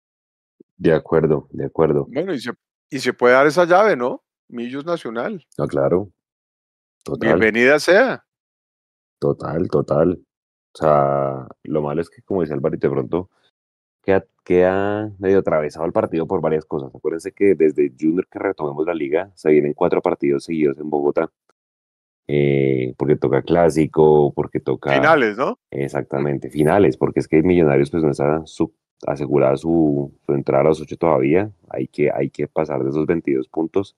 [0.77, 2.05] De acuerdo, de acuerdo.
[2.09, 2.51] Bueno, y se,
[2.89, 4.23] y se puede dar esa llave, ¿no?
[4.47, 5.45] Millos Nacional.
[5.57, 6.09] No, claro.
[7.03, 7.27] Total.
[7.27, 8.25] Bienvenida sea.
[9.19, 10.25] Total, total.
[10.73, 13.29] O sea, lo malo es que, como dice Alvarito, de pronto
[14.01, 16.93] queda, medio atravesado el partido por varias cosas.
[16.93, 21.29] Acuérdense que desde Junior que retomemos la liga, se vienen cuatro partidos seguidos en Bogotá.
[22.29, 24.93] Eh, porque toca clásico, porque toca...
[24.93, 25.59] Finales, ¿no?
[25.71, 28.73] Exactamente, finales, porque es que Millonarios pues no está su,
[29.05, 33.05] asegurada su, su, entrada a los ocho todavía, hay que, hay que pasar de esos
[33.05, 33.95] 22 puntos,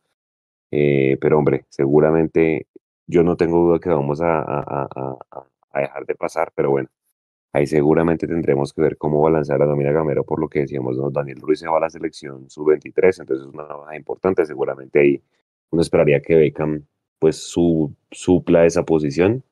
[0.69, 2.67] eh, pero hombre, seguramente
[3.07, 5.17] yo no tengo duda que vamos a, a,
[5.71, 6.89] a, dejar de pasar, pero bueno,
[7.53, 10.97] ahí seguramente tendremos que ver cómo balancear a Domina Gamero, por lo que decíamos.
[11.13, 15.21] Daniel Ruiz se va a la selección sub-23, entonces es una baja importante, seguramente ahí
[15.71, 16.85] uno esperaría que Beckham
[17.19, 19.43] pues su, supla esa posición,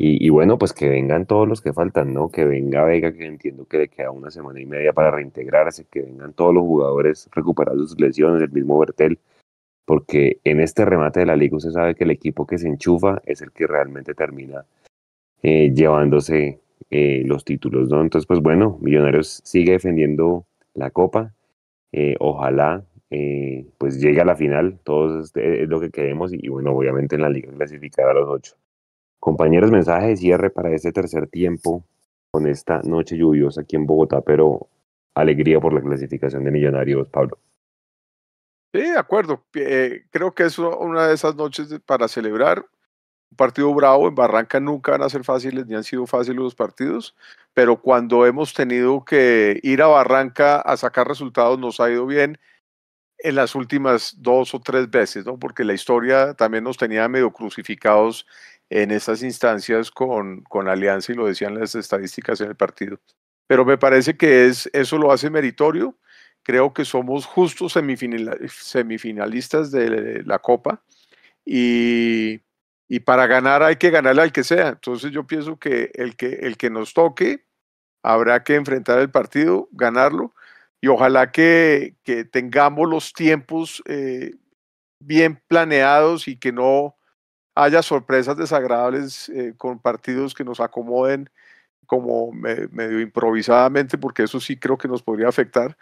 [0.00, 2.30] y, bueno, pues que vengan todos los que faltan, ¿no?
[2.30, 6.02] Que venga Vega, que entiendo que le queda una semana y media para reintegrarse, que
[6.02, 9.18] vengan todos los jugadores recuperados sus lesiones, el mismo Bertel,
[9.84, 13.20] porque en este remate de la liga usted sabe que el equipo que se enchufa
[13.26, 14.64] es el que realmente termina
[15.42, 16.60] eh, llevándose
[16.90, 18.00] eh, los títulos, ¿no?
[18.00, 21.34] Entonces, pues bueno, Millonarios sigue defendiendo la copa,
[21.92, 22.84] eh, ojalá
[23.78, 27.30] pues llegue a la final, todo es, lo que queremos y, bueno, obviamente en la
[27.30, 28.54] liga clasificada a los ocho.
[29.18, 31.84] Compañeros, mensaje de cierre para este tercer tiempo
[32.30, 34.68] con esta noche lluviosa aquí en Bogotá, pero
[35.14, 37.38] alegría por la clasificación de Millonarios, Pablo.
[38.72, 39.44] Sí, de acuerdo.
[39.54, 42.64] Eh, creo que es una de esas noches para celebrar.
[43.30, 46.54] Un partido bravo en Barranca nunca van a ser fáciles ni han sido fáciles los
[46.54, 47.14] partidos,
[47.54, 52.38] pero cuando hemos tenido que ir a Barranca a sacar resultados nos ha ido bien
[53.18, 55.38] en las últimas dos o tres veces, ¿no?
[55.38, 58.26] Porque la historia también nos tenía medio crucificados
[58.70, 63.00] en estas instancias con, con Alianza y lo decían las estadísticas en el partido.
[63.46, 65.98] Pero me parece que es, eso lo hace meritorio.
[66.42, 70.82] Creo que somos justos semifinalistas de la Copa
[71.44, 72.40] y,
[72.88, 74.68] y, para ganar hay que ganarle al que sea.
[74.68, 77.44] Entonces yo pienso que el que, el que nos toque
[78.02, 80.34] habrá que enfrentar el partido, ganarlo
[80.80, 84.36] y ojalá que, que tengamos los tiempos eh,
[85.00, 86.96] bien planeados y que no
[87.54, 91.28] haya sorpresas desagradables eh, con partidos que nos acomoden
[91.86, 95.76] como medio improvisadamente, porque eso sí creo que nos podría afectar,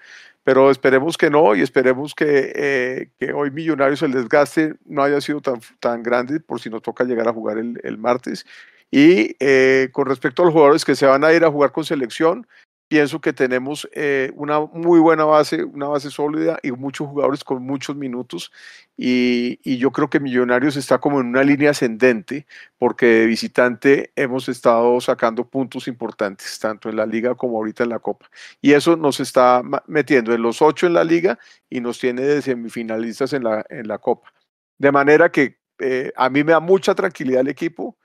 [0.44, 5.20] pero esperemos que no y esperemos que, eh, que hoy Millonarios el desgaste no haya
[5.20, 8.46] sido tan, tan grande por si nos toca llegar a jugar el, el martes.
[8.90, 11.84] Y eh, con respecto a los jugadores que se van a ir a jugar con
[11.84, 12.46] selección,
[12.88, 17.62] pienso que tenemos eh, una muy buena base, una base sólida y muchos jugadores con
[17.62, 18.52] muchos minutos.
[18.96, 22.46] Y, yo creo que Millonarios está como en una línea ascendente,
[22.78, 27.90] porque de visitante hemos estado sacando puntos importantes, tanto en la liga como ahorita en
[27.90, 28.30] la Copa.
[28.62, 32.42] Y eso nos está metiendo en los ocho en la liga y nos tiene de
[32.42, 34.32] semifinalistas en la, en la Copa.
[34.78, 37.96] De manera que eh, a mí me da mucha tranquilidad el equipo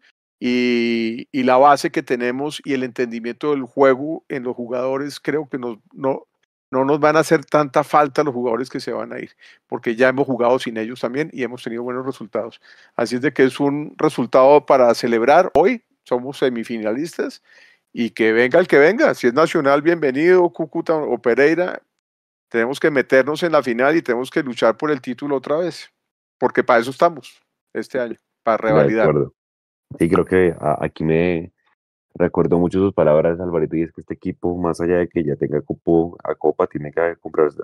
[0.43, 5.59] y, la base que tenemos y el entendimiento del juego en los jugadores, creo que
[5.59, 6.27] nos, no,
[6.71, 9.31] no nos van a hacer tanta falta los jugadores que se van a ir,
[9.67, 12.59] porque ya hemos jugado sin ellos también y hemos tenido buenos resultados.
[12.95, 15.51] Así es de que es un resultado para celebrar.
[15.53, 17.43] Hoy somos semifinalistas
[17.93, 19.13] y que venga el que venga.
[19.13, 21.83] Si es Nacional, bienvenido, Cúcuta o Pereira.
[22.49, 25.91] Tenemos que meternos en la final y tenemos que luchar por el título otra vez,
[26.39, 27.41] porque para eso estamos
[27.73, 29.13] este año, para revalidar.
[29.99, 31.53] Sí, creo que aquí me
[32.13, 35.35] recuerdo mucho sus palabras, Alvarito, y es que este equipo, más allá de que ya
[35.35, 37.15] tenga cupo a Copa, tiene que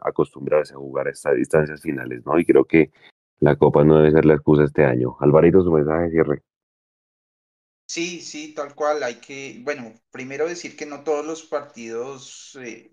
[0.02, 2.38] acostumbrarse a jugar a estas distancias finales, ¿no?
[2.40, 2.92] Y creo que
[3.40, 5.16] la Copa no debe ser la excusa este año.
[5.20, 6.44] Alvarito, su mensaje de cierre.
[7.86, 9.04] Sí, sí, tal cual.
[9.04, 12.92] Hay que, bueno, primero decir que no todos los partidos eh,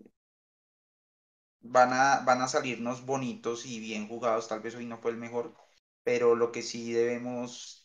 [1.60, 4.48] van a, van a salirnos bonitos y bien jugados.
[4.48, 5.54] Tal vez hoy no fue el mejor,
[6.04, 7.83] pero lo que sí debemos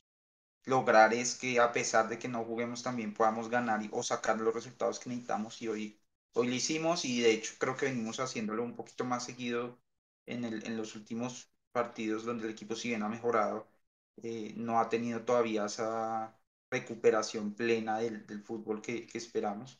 [0.69, 4.53] lograr es que a pesar de que no juguemos también podamos ganar o sacar los
[4.53, 6.01] resultados que necesitamos y hoy,
[6.33, 9.79] hoy lo hicimos y de hecho creo que venimos haciéndolo un poquito más seguido
[10.25, 13.67] en, el, en los últimos partidos donde el equipo si bien ha mejorado,
[14.23, 16.37] eh, no ha tenido todavía esa
[16.71, 19.79] recuperación plena del, del fútbol que, que esperamos.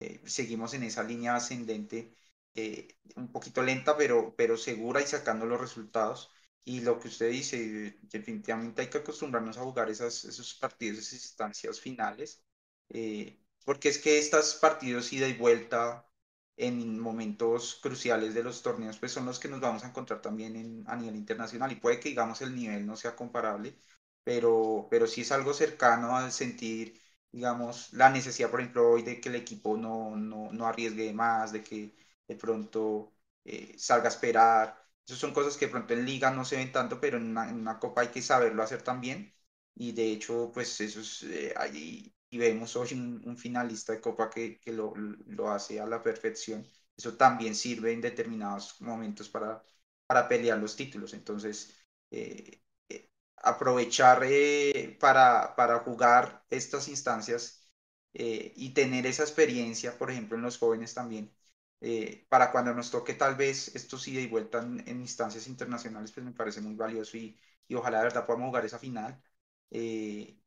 [0.00, 2.14] Eh, seguimos en esa línea ascendente
[2.54, 6.30] eh, un poquito lenta, pero, pero segura y sacando los resultados.
[6.64, 11.14] Y lo que usted dice, definitivamente hay que acostumbrarnos a jugar esas, esos partidos, esas
[11.24, 12.42] instancias finales,
[12.90, 16.06] eh, porque es que estos partidos ida y vuelta
[16.56, 20.56] en momentos cruciales de los torneos, pues son los que nos vamos a encontrar también
[20.56, 21.72] en, a nivel internacional.
[21.72, 23.74] Y puede que, digamos, el nivel no sea comparable,
[24.22, 27.00] pero, pero sí es algo cercano al sentir,
[27.32, 31.52] digamos, la necesidad, por ejemplo, hoy de que el equipo no, no, no arriesgue más,
[31.52, 31.94] de que
[32.28, 33.12] de pronto
[33.44, 34.89] eh, salga a esperar.
[35.06, 37.78] Esas son cosas que de pronto en liga no se ven tanto, pero en una,
[37.78, 39.34] copa hay que saberlo hacer también.
[39.74, 42.92] Y de hecho, pues eso es eh, ahí, y vemos hoy
[43.24, 46.64] un, finalista de copa que, que lo, lo, hace a la perfección.
[46.96, 49.62] Eso también sirve en determinados momentos para,
[50.06, 51.14] para pelear los títulos.
[51.14, 51.74] Entonces,
[52.10, 52.62] eh,
[53.42, 54.22] aprovechar
[54.98, 57.70] para, para jugar estas instancias
[58.12, 61.32] y tener esa experiencia, por ejemplo, en los jóvenes también,
[61.80, 66.24] eh, para cuando nos toque tal vez esto sí de vuelta en, instancias internacionales, pues
[66.26, 69.22] me parece muy valioso y, y, ojalá de verdad podamos jugar esa final.
[69.70, 70.40] Eh,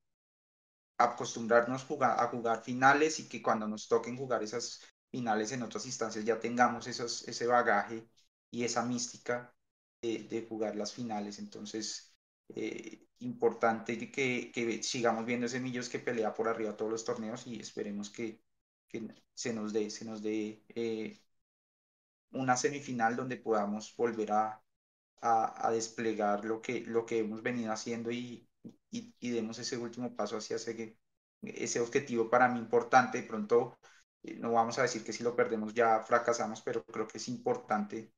[0.97, 4.81] acostumbrarnos a jugar finales y que cuando nos toquen jugar esas
[5.11, 8.07] finales en otras instancias ya tengamos esos, ese bagaje
[8.51, 9.53] y esa mística
[10.01, 11.39] de, de jugar las finales.
[11.39, 12.15] Entonces,
[12.49, 17.47] eh, importante que, que, sigamos viendo ese Millos que pelea por arriba todos los torneos
[17.47, 18.41] y esperemos que,
[18.87, 21.22] que se nos dé, se nos dé eh,
[22.33, 24.61] una semifinal donde podamos volver a,
[25.21, 28.47] a, desplegar lo que, lo que hemos venido haciendo y,
[28.91, 30.97] y, demos ese último paso hacia ese,
[31.41, 33.21] ese objetivo para mí importante.
[33.21, 33.77] De pronto,
[34.23, 37.27] eh, no vamos a decir que si lo perdemos ya fracasamos, pero creo que es
[37.29, 38.13] importante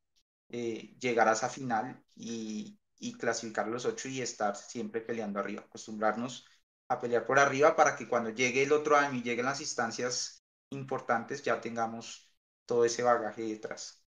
[0.49, 5.63] eh, llegar a esa final y, y clasificar los ocho y estar siempre peleando arriba,
[5.63, 6.45] acostumbrarnos
[6.87, 10.43] a pelear por arriba para que cuando llegue el otro año y lleguen las instancias
[10.69, 12.31] importantes ya tengamos
[12.65, 14.04] todo ese bagaje detrás.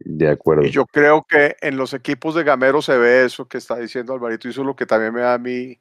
[0.00, 0.64] De acuerdo.
[0.64, 4.12] Y yo creo que en los equipos de Gamero se ve eso que está diciendo
[4.12, 5.78] Alvarito, y eso es lo que también me da a mí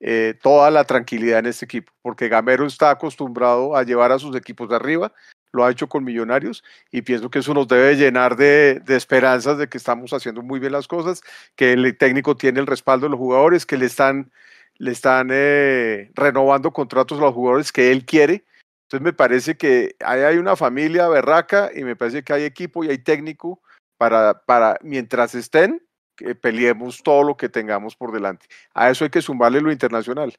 [0.00, 4.34] eh, toda la tranquilidad en este equipo, porque Gamero está acostumbrado a llevar a sus
[4.34, 5.12] equipos de arriba,
[5.52, 9.68] lo ha hecho con Millonarios, y pienso que eso nos debe llenar de, esperanzas de
[9.68, 11.20] que estamos haciendo muy bien las cosas,
[11.54, 14.32] que el técnico tiene el respaldo de los jugadores, que le están,
[14.78, 18.44] le están eh, renovando contratos a los jugadores que él quiere,
[18.90, 22.82] entonces me parece que ahí hay una familia berraca y me parece que hay equipo
[22.82, 23.62] y hay técnico
[23.96, 25.86] para, para mientras estén,
[26.16, 28.46] que peleemos todo lo que tengamos por delante.
[28.74, 30.36] A eso hay que sumarle lo internacional.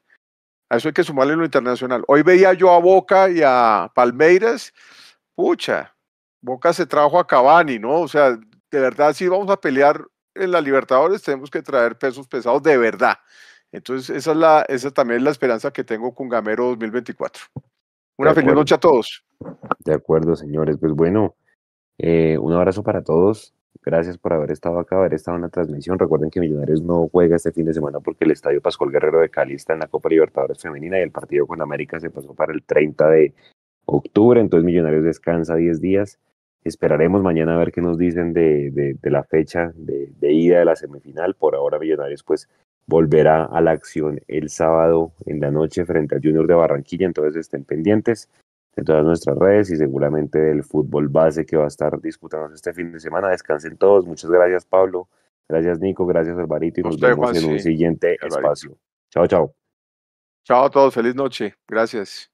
[0.68, 2.04] A eso hay que sumarle lo internacional.
[2.08, 4.74] Hoy veía yo a Boca y a Palmeiras,
[5.34, 5.96] pucha,
[6.42, 8.00] Boca se trajo a Cavani, ¿no?
[8.02, 12.28] O sea, de verdad, si vamos a pelear en la Libertadores, tenemos que traer pesos
[12.28, 13.16] pesados de verdad.
[13.72, 17.44] Entonces, esa, es la, esa también es la esperanza que tengo con Gamero 2024.
[18.22, 19.24] Una feliz noche a todos.
[19.84, 20.76] De acuerdo, señores.
[20.78, 21.34] Pues bueno,
[21.98, 23.52] eh, un abrazo para todos.
[23.84, 25.98] Gracias por haber estado acá, haber estado en la transmisión.
[25.98, 29.28] Recuerden que Millonarios no juega este fin de semana porque el Estadio Pascual Guerrero de
[29.28, 32.52] Cali está en la Copa Libertadores Femenina y el partido con América se pasó para
[32.52, 33.34] el 30 de
[33.86, 34.40] octubre.
[34.40, 36.20] Entonces Millonarios descansa 10 días.
[36.62, 40.64] Esperaremos mañana a ver qué nos dicen de, de, la fecha de, de, ida de
[40.64, 41.34] la semifinal.
[41.34, 42.48] Por ahora Millonarios pues
[42.86, 47.36] volverá a la acción el sábado en la noche frente al Junior de Barranquilla, entonces
[47.36, 48.28] estén pendientes
[48.74, 52.72] de todas nuestras redes y seguramente del fútbol base que va a estar disputando este
[52.72, 53.28] fin de semana.
[53.28, 54.06] Descansen todos.
[54.06, 55.08] Muchas gracias, Pablo.
[55.48, 56.06] Gracias, Nico.
[56.06, 56.80] Gracias, Alvarito.
[56.80, 58.78] Y nos vemos en un siguiente espacio.
[59.10, 59.54] Chao, chao.
[60.44, 60.94] Chao a todos.
[60.94, 61.54] Feliz noche.
[61.68, 62.31] Gracias.